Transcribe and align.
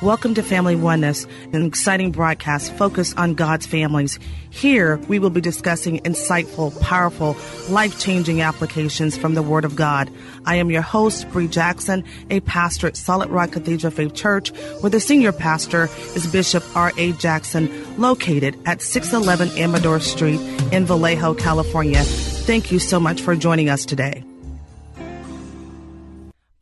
Welcome 0.00 0.34
to 0.34 0.44
Family 0.44 0.76
Oneness, 0.76 1.26
an 1.52 1.66
exciting 1.66 2.12
broadcast 2.12 2.72
focused 2.74 3.18
on 3.18 3.34
God's 3.34 3.66
families. 3.66 4.20
Here, 4.48 4.98
we 5.08 5.18
will 5.18 5.28
be 5.28 5.40
discussing 5.40 5.98
insightful, 6.02 6.80
powerful, 6.80 7.36
life 7.68 7.98
changing 7.98 8.40
applications 8.40 9.16
from 9.16 9.34
the 9.34 9.42
Word 9.42 9.64
of 9.64 9.74
God. 9.74 10.08
I 10.46 10.54
am 10.54 10.70
your 10.70 10.82
host, 10.82 11.28
Bree 11.32 11.48
Jackson, 11.48 12.04
a 12.30 12.38
pastor 12.38 12.86
at 12.86 12.96
Solid 12.96 13.28
Rock 13.30 13.50
Cathedral 13.50 13.90
Faith 13.90 14.14
Church, 14.14 14.50
where 14.82 14.90
the 14.90 15.00
senior 15.00 15.32
pastor 15.32 15.88
is 16.14 16.30
Bishop 16.30 16.62
R.A. 16.76 17.10
Jackson, 17.14 17.68
located 18.00 18.56
at 18.66 18.80
611 18.80 19.58
Amador 19.58 19.98
Street 19.98 20.38
in 20.70 20.86
Vallejo, 20.86 21.34
California. 21.34 22.04
Thank 22.04 22.70
you 22.70 22.78
so 22.78 23.00
much 23.00 23.20
for 23.20 23.34
joining 23.34 23.68
us 23.68 23.84
today. 23.84 24.22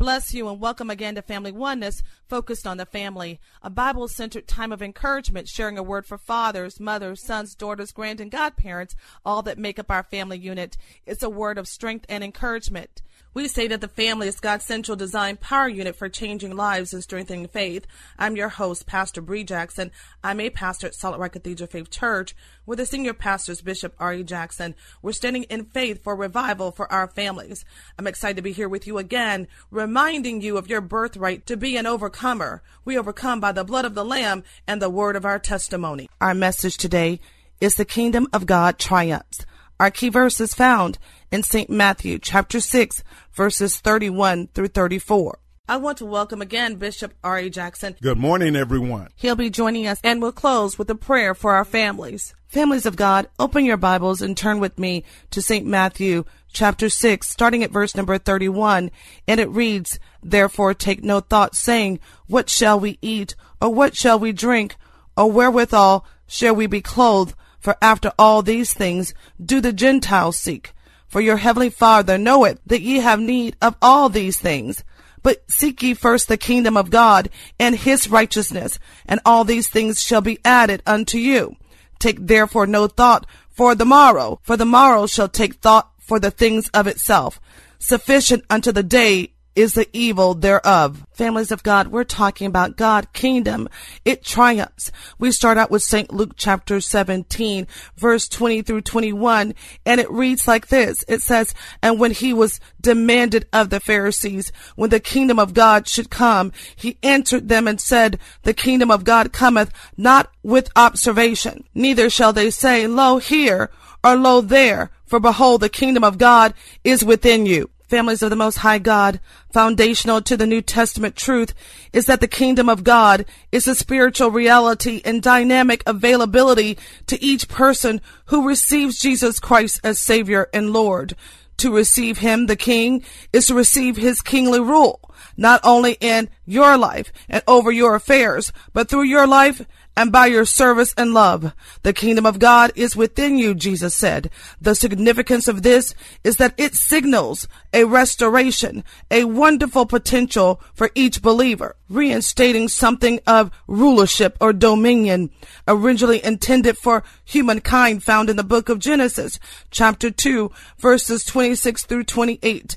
Bless 0.07 0.33
you 0.33 0.49
and 0.49 0.61
welcome 0.61 0.89
again 0.89 1.17
to 1.17 1.21
Family 1.21 1.51
Oneness, 1.51 2.01
focused 2.29 2.65
on 2.65 2.77
the 2.77 2.87
family, 2.87 3.41
a 3.61 3.69
Bible 3.69 4.07
centered 4.07 4.47
time 4.47 4.71
of 4.71 4.81
encouragement, 4.81 5.49
sharing 5.49 5.77
a 5.77 5.83
word 5.83 6.07
for 6.07 6.17
fathers, 6.17 6.79
mothers, 6.79 7.27
sons, 7.27 7.57
daughters, 7.57 7.91
grand, 7.91 8.21
and 8.21 8.31
godparents, 8.31 8.95
all 9.25 9.43
that 9.43 9.59
make 9.59 9.81
up 9.81 9.91
our 9.91 10.05
family 10.05 10.39
unit. 10.39 10.77
It's 11.07 11.25
a 11.25 11.29
word 11.29 11.59
of 11.59 11.67
strength 11.67 12.07
and 12.09 12.23
encouragement. 12.23 13.03
We 13.37 13.49
say 13.49 13.69
that 13.69 13.83
the 13.83 13.89
family 13.89 14.29
is 14.29 14.41
God's 14.41 14.65
central 14.65 14.97
design 14.97 15.37
power 15.37 15.69
unit 15.69 15.95
for 15.95 16.09
changing 16.09 16.57
lives 16.57 16.95
and 16.95 17.03
strengthening 17.03 17.49
faith. 17.49 17.87
I'm 18.19 18.35
your 18.35 18.49
host, 18.49 18.87
Pastor 18.87 19.21
Bree 19.21 19.45
Jackson. 19.45 19.91
I'm 20.25 20.41
a 20.41 20.49
pastor 20.49 20.87
at 20.87 20.95
Solid 20.95 21.19
Rock 21.19 21.33
Cathedral 21.33 21.69
Faith 21.69 21.91
Church 21.91 22.35
with 22.65 22.79
the 22.79 22.87
senior 22.87 23.13
pastors, 23.13 23.61
Bishop 23.61 23.95
R.A. 23.99 24.23
Jackson. 24.23 24.75
We're 25.03 25.13
standing 25.13 25.43
in 25.43 25.67
faith 25.67 26.03
for 26.03 26.17
revival 26.17 26.71
for 26.71 26.91
our 26.91 27.09
families. 27.09 27.67
I'm 27.99 28.07
excited 28.07 28.37
to 28.37 28.43
be 28.43 28.53
here 28.53 28.71
with 28.71 28.87
you 28.87 28.97
again, 28.97 29.49
reminding 29.71 30.41
you 30.41 30.57
of 30.57 30.71
your 30.71 30.81
birthright 30.81 31.45
to 31.45 31.59
be 31.59 31.77
an 31.77 31.85
overcomer. 31.85 32.63
We 32.87 32.97
overcome 32.97 33.39
by 33.39 33.53
the 33.53 33.65
blood 33.65 33.85
of 33.85 33.95
the 33.95 34.03
Lamb 34.03 34.45
and 34.67 34.81
the 34.81 34.89
word 34.89 35.15
of 35.15 35.27
our 35.27 35.39
testimony. 35.39 36.09
Our 36.23 36.33
message 36.33 36.79
today 36.79 37.21
is 37.61 37.75
the 37.75 37.85
kingdom 37.85 38.29
of 38.33 38.47
God 38.47 38.79
triumphs. 38.79 39.45
Our 39.79 39.91
key 39.91 40.09
verse 40.09 40.41
is 40.41 40.55
found 40.55 40.97
in 41.31 41.43
St. 41.43 41.69
Matthew 41.71 42.19
chapter 42.19 42.61
6 42.61 43.03
verses 43.33 43.79
31 43.79 44.49
through 44.49 44.69
34. 44.69 45.39
I 45.69 45.79
want 45.79 45.99
to 45.99 46.07
welcome 46.07 46.41
again 46.41 46.77
Bishop 46.77 47.13
R.A. 47.25 47.51
Jackson. 47.51 47.97
Good 48.01 48.19
morning, 48.19 48.55
everyone. 48.55 49.09
He'll 49.17 49.35
be 49.35 49.51
joining 49.51 49.89
us 49.89 49.99
and 50.05 50.23
we'll 50.23 50.31
close 50.31 50.79
with 50.79 50.89
a 50.91 50.95
prayer 50.95 51.35
for 51.35 51.55
our 51.55 51.65
families. 51.65 52.35
Families 52.47 52.87
of 52.87 52.95
God, 52.95 53.29
open 53.41 53.65
your 53.65 53.77
Bibles 53.77 54.23
and 54.23 54.37
turn 54.37 54.61
with 54.61 54.79
me 54.79 55.03
to 55.33 55.43
St. 55.43 55.67
Matthew 55.67 56.25
chapter 56.53 56.89
6, 56.89 57.29
starting 57.29 57.65
at 57.65 57.73
verse 57.73 57.97
number 57.97 58.17
31. 58.17 58.93
And 59.27 59.41
it 59.41 59.49
reads, 59.49 59.99
Therefore 60.23 60.73
take 60.73 61.03
no 61.03 61.19
thought 61.19 61.57
saying, 61.57 61.99
What 62.29 62.49
shall 62.49 62.79
we 62.79 62.99
eat? 63.03 63.35
Or 63.61 63.75
what 63.75 63.97
shall 63.97 64.21
we 64.21 64.31
drink? 64.31 64.77
Or 65.17 65.31
wherewithal 65.31 66.07
shall 66.29 66.55
we 66.55 66.69
be 66.69 66.81
clothed? 66.81 67.35
For 67.59 67.77
after 67.83 68.13
all 68.17 68.43
these 68.43 68.73
things 68.73 69.15
do 69.45 69.61
the 69.61 69.73
Gentiles 69.73 70.39
seek. 70.39 70.73
For 71.09 71.21
your 71.21 71.37
heavenly 71.37 71.71
Father 71.71 72.19
knoweth 72.19 72.61
that 72.67 72.83
ye 72.83 72.97
have 72.99 73.21
need 73.21 73.57
of 73.63 73.77
all 73.81 74.09
these 74.09 74.39
things. 74.39 74.85
But 75.23 75.51
seek 75.51 75.83
ye 75.83 75.95
first 75.95 76.29
the 76.29 76.37
kingdom 76.37 76.77
of 76.77 76.91
God 76.91 77.31
and 77.59 77.75
his 77.75 78.09
righteousness, 78.09 78.79
and 79.07 79.21
all 79.25 79.45
these 79.45 79.69
things 79.69 80.01
shall 80.01 80.21
be 80.21 80.39
added 80.45 80.83
unto 80.87 81.19
you. 81.19 81.57
Take 81.99 82.19
therefore 82.21 82.67
no 82.67 82.87
thought 82.87 83.27
for 83.51 83.75
the 83.75 83.85
morrow, 83.85 84.39
for 84.43 84.57
the 84.57 84.65
morrow 84.65 85.07
shall 85.07 85.29
take 85.29 85.55
thought 85.55 85.91
for 85.99 86.21
the 86.21 86.31
things 86.31 86.69
of 86.69 86.87
itself. 86.87 87.41
Sufficient 87.79 88.45
unto 88.49 88.71
the 88.71 88.83
day 88.83 89.33
is 89.57 89.73
the 89.73 89.89
evil 89.93 90.35
thereof. 90.35 91.07
Families 91.13 91.51
of 91.51 91.63
God, 91.63 91.89
we're 91.89 92.05
talking 92.05 92.47
about 92.47 92.77
God 92.77 93.13
kingdom. 93.15 93.69
It 94.05 94.23
triumphs. 94.23 94.93
We 95.19 95.33
start 95.33 95.57
out 95.57 95.71
with 95.71 95.83
St. 95.83 96.13
Luke 96.13 96.33
chapter 96.37 96.79
17, 96.79 97.67
verse 97.97 98.29
20 98.29 98.61
through 98.61 98.83
21, 98.83 99.55
and 99.87 100.01
it 100.01 100.11
reads 100.11 100.47
like 100.47 100.69
this. 100.69 101.05
It 101.09 101.23
says, 101.23 101.55
And 101.83 101.99
when 101.99 102.11
he 102.11 102.35
was 102.35 102.61
demanded 102.81 103.49
of 103.53 103.71
the 103.71 103.81
Pharisees, 103.81 104.53
when 104.77 104.91
the 104.91 105.01
kingdom 105.01 105.39
of 105.39 105.55
God 105.55 105.89
should 105.89 106.11
come, 106.11 106.53
he 106.77 106.99
answered 107.03 107.49
them 107.49 107.67
and 107.67 107.81
said, 107.81 108.19
The 108.43 108.55
kingdom 108.55 108.91
of 108.91 109.05
God 109.05 109.33
cometh 109.33 109.73
not 109.97 110.31
with 110.43 110.71
observation, 110.77 111.65
neither 111.75 112.11
shall 112.11 112.35
they 112.35 112.51
say, 112.51 112.87
Lo 112.87 113.17
here, 113.17 113.71
or 114.05 114.17
lo 114.17 114.43
there, 114.43 114.91
for 115.07 115.19
behold, 115.19 115.63
the 115.63 115.69
kingdom 115.71 116.05
of 116.05 116.19
God 116.19 116.53
is 116.85 117.03
within 117.03 117.47
you 117.47 117.71
families 117.89 118.23
of 118.23 118.31
the 118.31 118.37
Most 118.37 118.59
High 118.59 118.79
God, 118.79 119.21
foundational 119.53 120.21
to 120.23 120.37
the 120.37 120.47
New 120.47 120.61
Testament 120.61 121.17
truth 121.17 121.55
is 121.93 122.07
that 122.07 122.21
the 122.21 122.29
kingdom 122.29 122.69
of 122.69 122.85
God 122.85 123.25
is 123.53 123.69
a 123.69 123.75
spiritual 123.75 124.31
reality 124.31 125.01
and 125.05 125.23
dynamic 125.23 125.83
availability 125.87 126.77
to 127.07 127.23
each 127.23 127.49
person 127.49 128.01
who 128.27 128.47
receives 128.47 128.99
Jesus 128.99 129.39
Christ 129.39 129.81
as 129.85 130.01
Savior 130.01 130.49
and 130.53 130.73
Lord. 130.73 131.15
To 131.59 131.75
receive 131.75 132.19
Him, 132.19 132.47
the 132.47 132.57
King, 132.57 133.03
is 133.33 133.47
to 133.47 133.55
receive 133.55 133.97
His 133.97 134.21
kingly 134.21 134.61
rule, 134.61 135.01
not 135.37 135.61
only 135.65 135.97
in 136.01 136.29
your 136.45 136.77
life 136.77 137.13
and 137.29 137.43
over 137.47 137.71
your 137.71 137.95
affairs, 137.95 138.53
but 138.75 138.89
through 138.89 139.05
your 139.05 139.27
life 139.27 139.65
and 139.97 140.13
by 140.13 140.27
your 140.27 140.45
service 140.45 140.93
and 140.97 141.15
love. 141.15 141.53
The 141.83 141.93
kingdom 141.93 142.27
of 142.27 142.39
God 142.39 142.71
is 142.77 142.95
within 142.95 143.39
you, 143.39 143.55
Jesus 143.55 143.95
said. 143.95 144.31
The 144.61 144.75
significance 144.75 145.49
of 145.49 145.63
this 145.63 145.95
is 146.23 146.37
that 146.37 146.55
it 146.59 146.75
signals 146.75 147.49
a 147.73 147.85
restoration, 147.85 148.85
a 149.11 149.25
wonderful 149.25 149.87
potential 149.87 150.61
for 150.75 150.91
each 150.95 151.23
believer, 151.23 151.77
reinstating 151.89 152.69
something 152.69 153.21
of 153.27 153.51
rulership 153.67 154.37
or 154.41 154.53
dominion 154.53 155.31
originally 155.67 156.23
intended 156.25 156.77
for 156.77 157.03
humankind 157.25 158.03
found 158.03 158.29
in 158.29 158.37
the 158.37 158.45
book 158.45 158.69
of 158.69 158.79
Genesis, 158.79 159.39
chapter 159.71 160.11
2, 160.11 160.51
verses 160.79 161.25
26 161.25 161.85
through 161.85 162.05
28. 162.05 162.77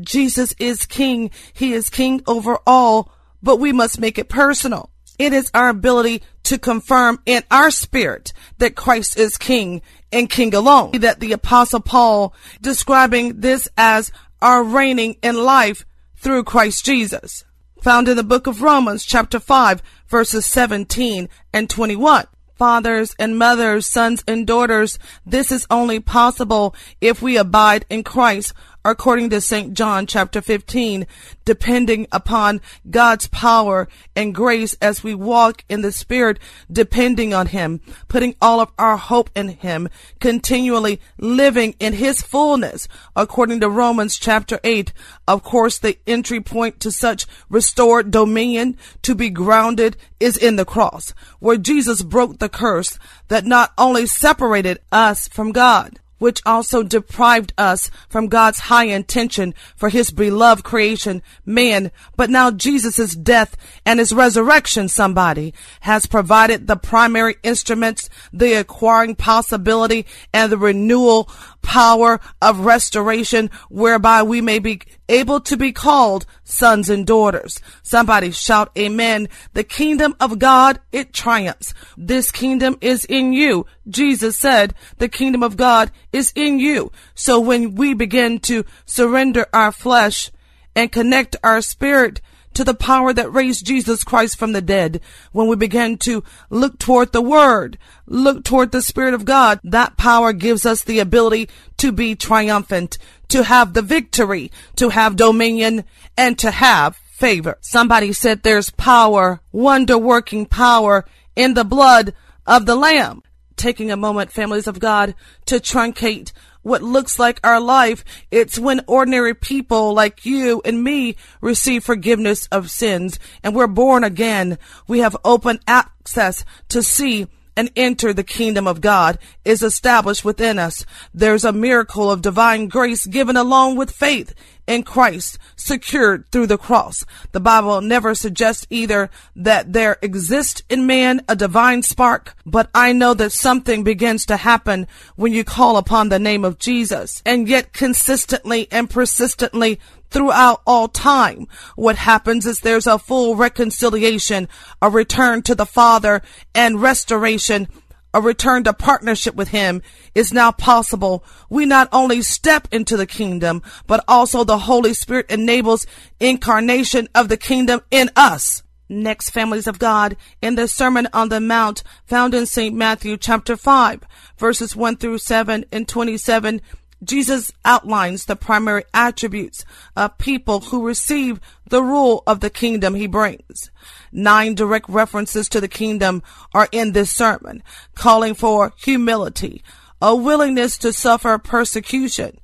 Jesus 0.00 0.54
is 0.58 0.86
king. 0.86 1.30
He 1.52 1.72
is 1.72 1.90
king 1.90 2.22
over 2.26 2.58
all, 2.66 3.12
but 3.42 3.60
we 3.60 3.72
must 3.72 4.00
make 4.00 4.18
it 4.18 4.28
personal. 4.28 4.90
It 5.18 5.32
is 5.32 5.50
our 5.54 5.68
ability 5.68 6.22
to 6.44 6.58
confirm 6.58 7.20
in 7.26 7.42
our 7.50 7.70
spirit 7.70 8.32
that 8.58 8.76
Christ 8.76 9.18
is 9.18 9.38
King 9.38 9.82
and 10.12 10.28
King 10.28 10.54
alone. 10.54 10.92
That 11.00 11.20
the 11.20 11.32
apostle 11.32 11.80
Paul 11.80 12.34
describing 12.60 13.40
this 13.40 13.68
as 13.76 14.10
our 14.42 14.62
reigning 14.62 15.16
in 15.22 15.36
life 15.36 15.84
through 16.16 16.44
Christ 16.44 16.84
Jesus. 16.84 17.44
Found 17.82 18.08
in 18.08 18.16
the 18.16 18.24
book 18.24 18.46
of 18.46 18.62
Romans 18.62 19.04
chapter 19.04 19.38
5 19.38 19.82
verses 20.08 20.46
17 20.46 21.28
and 21.52 21.68
21 21.68 22.26
fathers 22.56 23.14
and 23.18 23.38
mothers, 23.38 23.86
sons 23.86 24.22
and 24.26 24.46
daughters, 24.46 24.98
this 25.26 25.50
is 25.50 25.66
only 25.70 26.00
possible 26.00 26.74
if 27.00 27.20
we 27.20 27.36
abide 27.36 27.84
in 27.90 28.02
Christ 28.02 28.52
according 28.84 29.30
to 29.30 29.40
St. 29.40 29.72
John 29.72 30.06
chapter 30.06 30.42
15, 30.42 31.06
depending 31.44 32.06
upon 32.12 32.60
God's 32.90 33.28
power 33.28 33.88
and 34.14 34.34
grace 34.34 34.76
as 34.80 35.02
we 35.02 35.14
walk 35.14 35.64
in 35.68 35.80
the 35.80 35.90
Spirit, 35.90 36.38
depending 36.70 37.32
on 37.32 37.46
Him, 37.46 37.80
putting 38.08 38.34
all 38.42 38.60
of 38.60 38.70
our 38.78 38.96
hope 38.96 39.30
in 39.34 39.48
Him, 39.48 39.88
continually 40.20 41.00
living 41.18 41.74
in 41.80 41.94
His 41.94 42.20
fullness, 42.20 42.86
according 43.16 43.60
to 43.60 43.70
Romans 43.70 44.18
chapter 44.18 44.60
8. 44.62 44.92
Of 45.26 45.42
course, 45.42 45.78
the 45.78 45.98
entry 46.06 46.40
point 46.40 46.80
to 46.80 46.90
such 46.90 47.26
restored 47.48 48.10
dominion 48.10 48.76
to 49.02 49.14
be 49.14 49.30
grounded 49.30 49.96
is 50.20 50.36
in 50.36 50.56
the 50.56 50.64
cross, 50.64 51.14
where 51.38 51.56
Jesus 51.56 52.02
broke 52.02 52.38
the 52.38 52.48
curse 52.48 52.98
that 53.28 53.46
not 53.46 53.72
only 53.78 54.06
separated 54.06 54.78
us 54.92 55.28
from 55.28 55.52
God, 55.52 56.00
which 56.18 56.40
also 56.46 56.82
deprived 56.82 57.52
us 57.58 57.90
from 58.08 58.28
God's 58.28 58.60
high 58.60 58.84
intention 58.84 59.54
for 59.76 59.88
his 59.88 60.10
beloved 60.10 60.64
creation, 60.64 61.22
man. 61.44 61.90
But 62.16 62.30
now 62.30 62.50
Jesus' 62.50 63.14
death 63.14 63.56
and 63.84 63.98
his 63.98 64.12
resurrection, 64.12 64.88
somebody, 64.88 65.54
has 65.80 66.06
provided 66.06 66.66
the 66.66 66.76
primary 66.76 67.36
instruments, 67.42 68.08
the 68.32 68.54
acquiring 68.54 69.16
possibility 69.16 70.06
and 70.32 70.50
the 70.50 70.58
renewal 70.58 71.28
power 71.62 72.20
of 72.40 72.60
restoration 72.60 73.50
whereby 73.68 74.22
we 74.22 74.40
may 74.40 74.58
be 74.58 74.80
able 75.08 75.40
to 75.40 75.56
be 75.56 75.72
called 75.72 76.26
sons 76.44 76.88
and 76.88 77.06
daughters. 77.06 77.60
Somebody 77.82 78.30
shout 78.30 78.70
amen. 78.78 79.28
The 79.54 79.64
kingdom 79.64 80.14
of 80.20 80.38
God, 80.38 80.78
it 80.92 81.12
triumphs. 81.12 81.74
This 81.96 82.30
kingdom 82.30 82.76
is 82.80 83.04
in 83.04 83.32
you. 83.32 83.66
Jesus 83.88 84.36
said 84.36 84.74
the 84.98 85.08
kingdom 85.08 85.42
of 85.42 85.56
God 85.56 85.90
is 86.12 86.32
in 86.34 86.58
you. 86.58 86.92
So 87.14 87.40
when 87.40 87.74
we 87.74 87.94
begin 87.94 88.38
to 88.40 88.64
surrender 88.86 89.46
our 89.52 89.72
flesh 89.72 90.30
and 90.76 90.92
connect 90.92 91.36
our 91.42 91.60
spirit 91.62 92.20
to 92.54 92.64
the 92.64 92.74
power 92.74 93.12
that 93.12 93.32
raised 93.32 93.66
Jesus 93.66 94.04
Christ 94.04 94.38
from 94.38 94.52
the 94.52 94.62
dead. 94.62 95.00
When 95.32 95.48
we 95.48 95.56
begin 95.56 95.98
to 95.98 96.22
look 96.50 96.78
toward 96.78 97.12
the 97.12 97.20
Word, 97.20 97.78
look 98.06 98.44
toward 98.44 98.70
the 98.70 98.82
Spirit 98.82 99.12
of 99.12 99.24
God, 99.24 99.60
that 99.64 99.96
power 99.96 100.32
gives 100.32 100.64
us 100.64 100.82
the 100.82 101.00
ability 101.00 101.48
to 101.78 101.92
be 101.92 102.14
triumphant, 102.14 102.96
to 103.28 103.42
have 103.42 103.72
the 103.72 103.82
victory, 103.82 104.50
to 104.76 104.90
have 104.90 105.16
dominion, 105.16 105.84
and 106.16 106.38
to 106.38 106.50
have 106.50 106.96
favor. 106.96 107.58
Somebody 107.60 108.12
said 108.12 108.42
there's 108.42 108.70
power, 108.70 109.40
wonder 109.52 109.96
working 109.96 110.46
power 110.46 111.04
in 111.36 111.54
the 111.54 111.64
blood 111.64 112.14
of 112.46 112.66
the 112.66 112.76
Lamb. 112.76 113.22
Taking 113.56 113.90
a 113.90 113.96
moment, 113.96 114.32
families 114.32 114.66
of 114.66 114.80
God, 114.80 115.14
to 115.46 115.56
truncate 115.56 116.32
what 116.64 116.82
looks 116.82 117.18
like 117.18 117.38
our 117.44 117.60
life. 117.60 118.04
It's 118.30 118.58
when 118.58 118.80
ordinary 118.86 119.34
people 119.34 119.94
like 119.94 120.26
you 120.26 120.60
and 120.64 120.82
me 120.82 121.14
receive 121.40 121.84
forgiveness 121.84 122.48
of 122.50 122.70
sins 122.70 123.20
and 123.44 123.54
we're 123.54 123.68
born 123.68 124.02
again. 124.02 124.58
We 124.88 124.98
have 125.00 125.16
open 125.24 125.60
access 125.68 126.44
to 126.70 126.82
see 126.82 127.28
and 127.56 127.70
enter 127.76 128.12
the 128.12 128.24
kingdom 128.24 128.66
of 128.66 128.80
God 128.80 129.18
is 129.44 129.62
established 129.62 130.24
within 130.24 130.58
us. 130.58 130.84
There's 131.12 131.44
a 131.44 131.52
miracle 131.52 132.10
of 132.10 132.22
divine 132.22 132.68
grace 132.68 133.06
given 133.06 133.36
along 133.36 133.76
with 133.76 133.90
faith 133.90 134.34
in 134.66 134.82
Christ, 134.82 135.38
secured 135.56 136.26
through 136.30 136.46
the 136.46 136.58
cross. 136.58 137.04
The 137.32 137.40
Bible 137.40 137.80
never 137.80 138.14
suggests 138.14 138.66
either 138.70 139.10
that 139.36 139.72
there 139.72 139.98
exists 140.00 140.62
in 140.70 140.86
man 140.86 141.22
a 141.28 141.36
divine 141.36 141.82
spark, 141.82 142.34
but 142.46 142.70
I 142.74 142.92
know 142.92 143.14
that 143.14 143.32
something 143.32 143.84
begins 143.84 144.24
to 144.26 144.38
happen 144.38 144.86
when 145.16 145.32
you 145.32 145.44
call 145.44 145.76
upon 145.76 146.08
the 146.08 146.18
name 146.18 146.44
of 146.44 146.58
Jesus. 146.58 147.22
And 147.26 147.46
yet 147.46 147.72
consistently 147.72 148.68
and 148.70 148.88
persistently 148.88 149.80
throughout 150.14 150.62
all 150.66 150.88
time. 150.88 151.46
What 151.74 151.96
happens 151.96 152.46
is 152.46 152.60
there's 152.60 152.86
a 152.86 152.98
full 152.98 153.36
reconciliation, 153.36 154.48
a 154.80 154.88
return 154.88 155.42
to 155.42 155.54
the 155.54 155.66
Father 155.66 156.22
and 156.54 156.80
restoration 156.80 157.68
a 158.16 158.20
return 158.20 158.62
to 158.62 158.72
partnership 158.72 159.34
with 159.34 159.48
him 159.48 159.82
is 160.14 160.32
now 160.32 160.52
possible. 160.52 161.24
We 161.50 161.66
not 161.66 161.88
only 161.90 162.22
step 162.22 162.68
into 162.70 162.96
the 162.96 163.08
kingdom, 163.08 163.60
but 163.88 164.04
also 164.06 164.44
the 164.44 164.58
Holy 164.58 164.94
Spirit 164.94 165.26
enables 165.28 165.84
incarnation 166.20 167.08
of 167.12 167.28
the 167.28 167.36
kingdom 167.36 167.80
in 167.90 168.10
us. 168.14 168.62
Next, 168.88 169.30
families 169.30 169.66
of 169.66 169.80
God, 169.80 170.16
in 170.40 170.54
the 170.54 170.68
Sermon 170.68 171.08
on 171.12 171.28
the 171.28 171.40
Mount 171.40 171.82
found 172.06 172.34
in 172.34 172.46
St. 172.46 172.72
Matthew 172.72 173.16
chapter 173.16 173.56
5, 173.56 174.04
verses 174.38 174.76
1 174.76 174.98
through 174.98 175.18
7 175.18 175.64
and 175.72 175.88
27, 175.88 176.60
Jesus 177.02 177.52
outlines 177.64 178.24
the 178.24 178.36
primary 178.36 178.84
attributes 178.94 179.64
of 179.96 180.18
people 180.18 180.60
who 180.60 180.86
receive 180.86 181.40
the 181.68 181.82
rule 181.82 182.22
of 182.26 182.40
the 182.40 182.50
kingdom 182.50 182.94
he 182.94 183.06
brings. 183.06 183.70
Nine 184.12 184.54
direct 184.54 184.88
references 184.88 185.48
to 185.50 185.60
the 185.60 185.68
kingdom 185.68 186.22
are 186.54 186.68
in 186.72 186.92
this 186.92 187.10
sermon, 187.10 187.62
calling 187.94 188.34
for 188.34 188.72
humility, 188.76 189.62
a 190.00 190.14
willingness 190.14 190.78
to 190.78 190.92
suffer 190.92 191.38
persecution, 191.38 192.38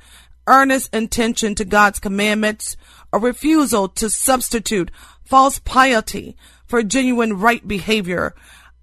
earnest 0.46 0.94
intention 0.94 1.54
to 1.54 1.64
God's 1.64 2.00
commandments, 2.00 2.76
a 3.12 3.18
refusal 3.18 3.88
to 3.88 4.10
substitute 4.10 4.90
false 5.24 5.58
piety 5.60 6.36
for 6.66 6.82
genuine 6.82 7.34
right 7.34 7.66
behavior, 7.66 8.34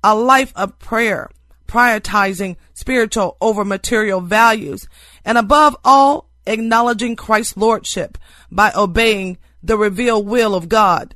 a 0.03 0.15
life 0.15 0.53
of 0.55 0.79
prayer, 0.79 1.29
prioritizing 1.67 2.55
spiritual 2.73 3.37
over 3.41 3.65
material 3.65 4.21
values, 4.21 4.87
and 5.25 5.37
above 5.37 5.75
all, 5.83 6.29
acknowledging 6.45 7.15
Christ's 7.15 7.57
lordship 7.57 8.17
by 8.49 8.71
obeying 8.75 9.37
the 9.61 9.77
revealed 9.77 10.27
will 10.27 10.55
of 10.55 10.69
God. 10.69 11.15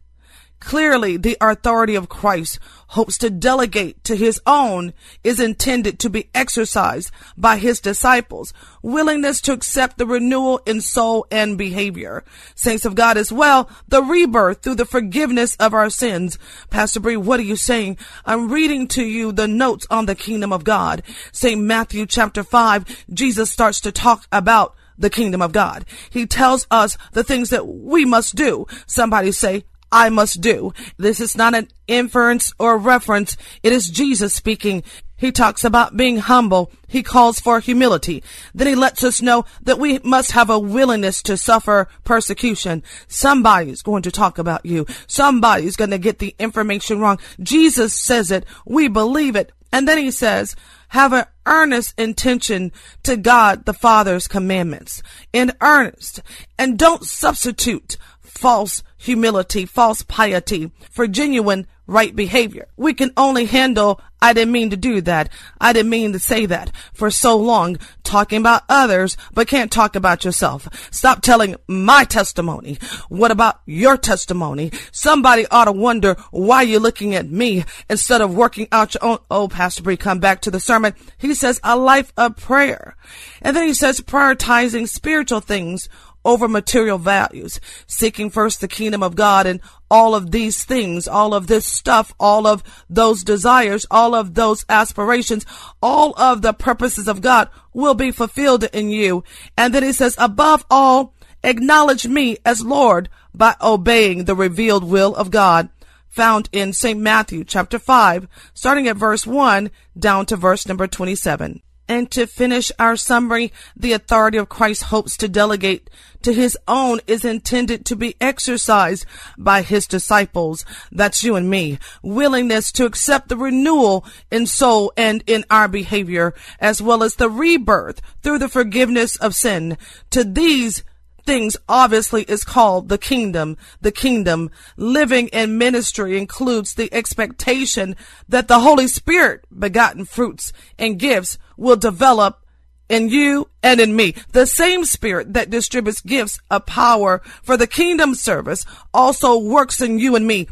Clearly, 0.62 1.18
the 1.18 1.38
authority 1.42 1.96
of 1.96 2.08
Christ 2.08 2.60
hopes 2.90 3.18
to 3.18 3.30
delegate 3.32 4.04
to 4.04 4.16
his 4.16 4.40
own 4.46 4.94
is 5.24 5.40
intended 5.40 5.98
to 6.00 6.10
be 6.10 6.30
exercised 6.36 7.12
by 7.36 7.58
his 7.58 7.80
disciples. 7.80 8.54
Willingness 8.84 9.42
to 9.42 9.54
accept 9.54 9.98
the 9.98 10.06
renewal 10.06 10.62
in 10.68 10.80
soul 10.80 11.26
and 11.32 11.58
behavior. 11.58 12.24
Saints 12.54 12.86
of 12.86 12.96
God 12.96 13.18
as 13.18 13.32
well, 13.32 13.70
the 13.88 14.04
rebirth 14.04 14.62
through 14.62 14.76
the 14.76 14.86
forgiveness 14.86 15.56
of 15.56 15.74
our 15.74 15.90
sins. 15.90 16.38
Pastor 16.70 17.00
Bree, 17.00 17.18
what 17.18 17.40
are 17.40 17.44
you 17.44 17.56
saying? 17.56 17.98
I'm 18.24 18.52
reading 18.52 18.88
to 18.90 19.04
you 19.04 19.32
the 19.32 19.48
notes 19.48 19.88
on 19.90 20.06
the 20.06 20.16
kingdom 20.16 20.54
of 20.54 20.64
God. 20.64 21.02
St. 21.32 21.60
Matthew 21.60 22.06
chapter 22.06 22.44
5, 22.44 23.06
Jesus 23.12 23.50
starts 23.50 23.82
to 23.82 23.92
talk 23.92 24.28
about 24.32 24.76
the 24.96 25.10
kingdom 25.10 25.42
of 25.42 25.52
God. 25.52 25.86
He 26.12 26.28
tells 26.28 26.68
us 26.70 26.98
the 27.14 27.24
things 27.24 27.50
that 27.50 27.68
we 27.68 28.06
must 28.06 28.36
do. 28.36 28.68
Somebody 28.86 29.32
say, 29.32 29.66
I 29.92 30.10
must 30.10 30.42
do. 30.42 30.74
This 30.98 31.20
is 31.20 31.36
not 31.36 31.56
an 31.56 31.68
inference 31.88 32.54
or 32.58 32.78
reference. 32.78 33.38
It 33.62 33.74
is 33.74 33.90
Jesus 33.90 34.34
speaking. 34.34 34.84
He 35.18 35.32
talks 35.32 35.64
about 35.64 35.96
being 35.96 36.18
humble. 36.18 36.72
He 36.88 37.04
calls 37.04 37.40
for 37.40 37.60
humility. 37.60 38.24
Then 38.56 38.68
he 38.68 38.74
lets 38.74 39.04
us 39.04 39.22
know 39.22 39.46
that 39.62 39.78
we 39.78 40.00
must 40.00 40.32
have 40.32 40.50
a 40.50 40.58
willingness 40.58 41.22
to 41.24 41.38
suffer 41.38 41.88
persecution. 42.04 42.82
Somebody's 43.08 43.84
going 43.84 44.02
to 44.04 44.12
talk 44.12 44.40
about 44.40 44.66
you. 44.66 44.88
Somebody's 45.06 45.76
going 45.76 45.92
to 45.92 46.00
get 46.00 46.20
the 46.20 46.36
information 46.40 47.00
wrong. 47.00 47.20
Jesus 47.40 47.94
says 47.94 48.32
it. 48.32 48.46
We 48.66 48.88
believe 48.88 49.36
it. 49.36 49.52
And 49.72 49.88
then 49.88 50.00
he 50.00 50.10
says, 50.10 50.56
have 50.90 51.14
an 51.14 51.26
earnest 51.46 51.98
intention 52.00 52.72
to 53.04 53.16
God 53.16 53.66
the 53.66 53.74
Father's 53.74 54.28
commandments 54.28 55.02
in 55.32 55.54
earnest 55.62 56.22
and 56.58 56.78
don't 56.78 57.04
substitute 57.04 57.98
false 58.32 58.82
humility, 58.98 59.66
false 59.66 60.04
piety 60.04 60.72
for 60.90 61.08
genuine 61.08 61.68
right 61.92 62.16
behavior. 62.16 62.68
We 62.78 62.94
can 62.94 63.12
only 63.18 63.46
handle, 63.46 64.00
I 64.22 64.32
didn't 64.32 64.54
mean 64.54 64.70
to 64.70 64.78
do 64.78 65.02
that. 65.02 65.30
I 65.60 65.74
didn't 65.74 65.90
mean 65.90 66.14
to 66.14 66.20
say 66.20 66.46
that 66.46 66.72
for 66.94 67.12
so 67.12 67.38
long 67.38 67.78
talking 68.04 68.40
about 68.40 68.64
others, 68.70 69.18
but 69.34 69.50
can't 69.50 69.72
talk 69.72 69.98
about 69.98 70.24
yourself. 70.24 70.70
Stop 70.92 71.22
telling 71.22 71.58
my 71.68 72.06
testimony. 72.06 72.78
What 73.10 73.32
about 73.32 73.60
your 73.66 73.98
testimony? 73.98 74.72
Somebody 74.92 75.46
ought 75.48 75.66
to 75.66 75.74
wonder 75.74 76.16
why 76.32 76.62
you're 76.62 76.80
looking 76.80 77.14
at 77.14 77.30
me 77.30 77.66
instead 77.90 78.22
of 78.22 78.34
working 78.34 78.70
out 78.72 78.94
your 78.94 79.04
own. 79.04 79.18
Oh, 79.30 79.50
Pastor 79.50 79.84
Bree, 79.84 79.98
come 79.98 80.20
back 80.20 80.42
to 80.42 80.52
the 80.52 80.60
sermon. 80.62 80.94
He 81.18 81.34
says 81.34 81.60
a 81.64 81.76
life 81.76 82.14
of 82.16 82.38
prayer. 82.38 82.96
And 83.42 83.56
then 83.56 83.68
he 83.68 83.74
says 83.74 84.00
prioritizing 84.00 84.88
spiritual 84.88 85.42
things 85.42 85.90
over 86.24 86.48
material 86.48 86.98
values, 86.98 87.60
seeking 87.88 88.30
first 88.30 88.62
the 88.62 88.68
kingdom 88.68 89.04
of 89.04 89.16
God 89.16 89.46
and 89.46 89.60
all 89.90 90.16
of 90.16 90.32
these 90.32 90.64
things, 90.64 91.08
all 91.08 91.34
of 91.34 91.48
this 91.48 91.66
stuff, 91.66 92.14
all 92.20 92.48
of 92.48 92.64
those 92.90 93.24
desires, 93.24 93.86
all 93.92 94.16
of 94.16 94.36
those 94.36 94.66
aspirations, 94.70 95.46
all 95.82 96.14
of 96.18 96.42
the 96.42 96.54
purposes 96.54 97.08
of 97.08 97.22
God 97.22 97.50
will 97.74 97.94
be 97.96 98.12
fulfilled 98.12 98.64
in 98.66 98.90
you. 98.90 99.24
And 99.58 99.74
then 99.74 99.84
he 99.84 99.92
says, 99.92 100.16
above 100.18 100.66
all, 100.70 101.14
acknowledge 101.44 102.08
me 102.08 102.38
as 102.46 102.64
Lord 102.64 103.10
by 103.34 103.56
obeying 103.62 104.26
the 104.26 104.36
revealed 104.36 104.84
will 104.84 105.16
of 105.16 105.32
God 105.32 105.70
found 106.12 106.50
in 106.52 106.74
St. 106.74 107.00
Matthew 107.00 107.44
chapter 107.44 107.80
5, 107.80 108.28
starting 108.54 108.88
at 108.88 108.98
verse 108.98 109.26
1 109.26 109.72
down 109.98 110.26
to 110.28 110.36
verse 110.36 110.68
number 110.68 110.86
27. 110.86 111.62
And 111.92 112.10
to 112.12 112.26
finish 112.26 112.72
our 112.80 112.96
summary, 112.96 113.52
the 113.76 113.92
authority 113.92 114.38
of 114.38 114.48
Christ 114.48 114.84
hopes 114.84 115.18
to 115.18 115.28
delegate 115.28 115.90
to 116.22 116.32
his 116.32 116.58
own 116.66 117.02
is 117.06 117.26
intended 117.26 117.84
to 117.84 117.98
be 117.98 118.16
exercised 118.22 119.06
by 119.38 119.62
his 119.62 119.88
disciples. 119.88 120.64
That's 120.90 121.22
you 121.22 121.36
and 121.36 121.50
me. 121.50 121.80
Willingness 122.02 122.72
to 122.74 122.86
accept 122.86 123.28
the 123.28 123.36
renewal 123.36 124.06
in 124.32 124.46
soul 124.46 124.94
and 124.96 125.22
in 125.28 125.44
our 125.52 125.68
behavior, 125.68 126.34
as 126.62 126.82
well 126.82 127.04
as 127.04 127.16
the 127.16 127.30
rebirth 127.30 128.02
through 128.24 128.38
the 128.38 128.48
forgiveness 128.48 129.18
of 129.18 129.36
sin. 129.36 129.78
To 130.12 130.24
these 130.24 130.84
things 131.26 131.58
obviously 131.68 132.24
is 132.24 132.44
called 132.44 132.90
the 132.90 132.98
kingdom. 132.98 133.58
The 133.82 133.92
kingdom 133.92 134.52
living 134.78 135.28
in 135.28 135.58
ministry 135.58 136.18
includes 136.18 136.74
the 136.74 136.94
expectation 136.94 137.96
that 138.28 138.48
the 138.48 138.60
Holy 138.60 138.88
Spirit 138.88 139.46
begotten 139.58 140.06
fruits 140.06 140.54
and 140.78 141.00
gifts 141.00 141.38
will 141.58 141.76
develop 141.76 142.46
in 142.90 143.10
you 143.10 143.50
and 143.64 143.80
in 143.80 143.96
me. 143.96 144.14
The 144.34 144.46
same 144.46 144.84
spirit 144.84 145.34
that 145.34 145.50
distributes 145.50 146.02
gifts 146.02 146.40
of 146.50 146.66
power 146.66 147.22
for 147.42 147.56
the 147.56 147.68
kingdom 147.68 148.16
service 148.16 148.66
also 148.94 149.38
works 149.40 149.80
in 149.80 149.98
you 149.98 150.16
and 150.16 150.28
me. 150.28 150.48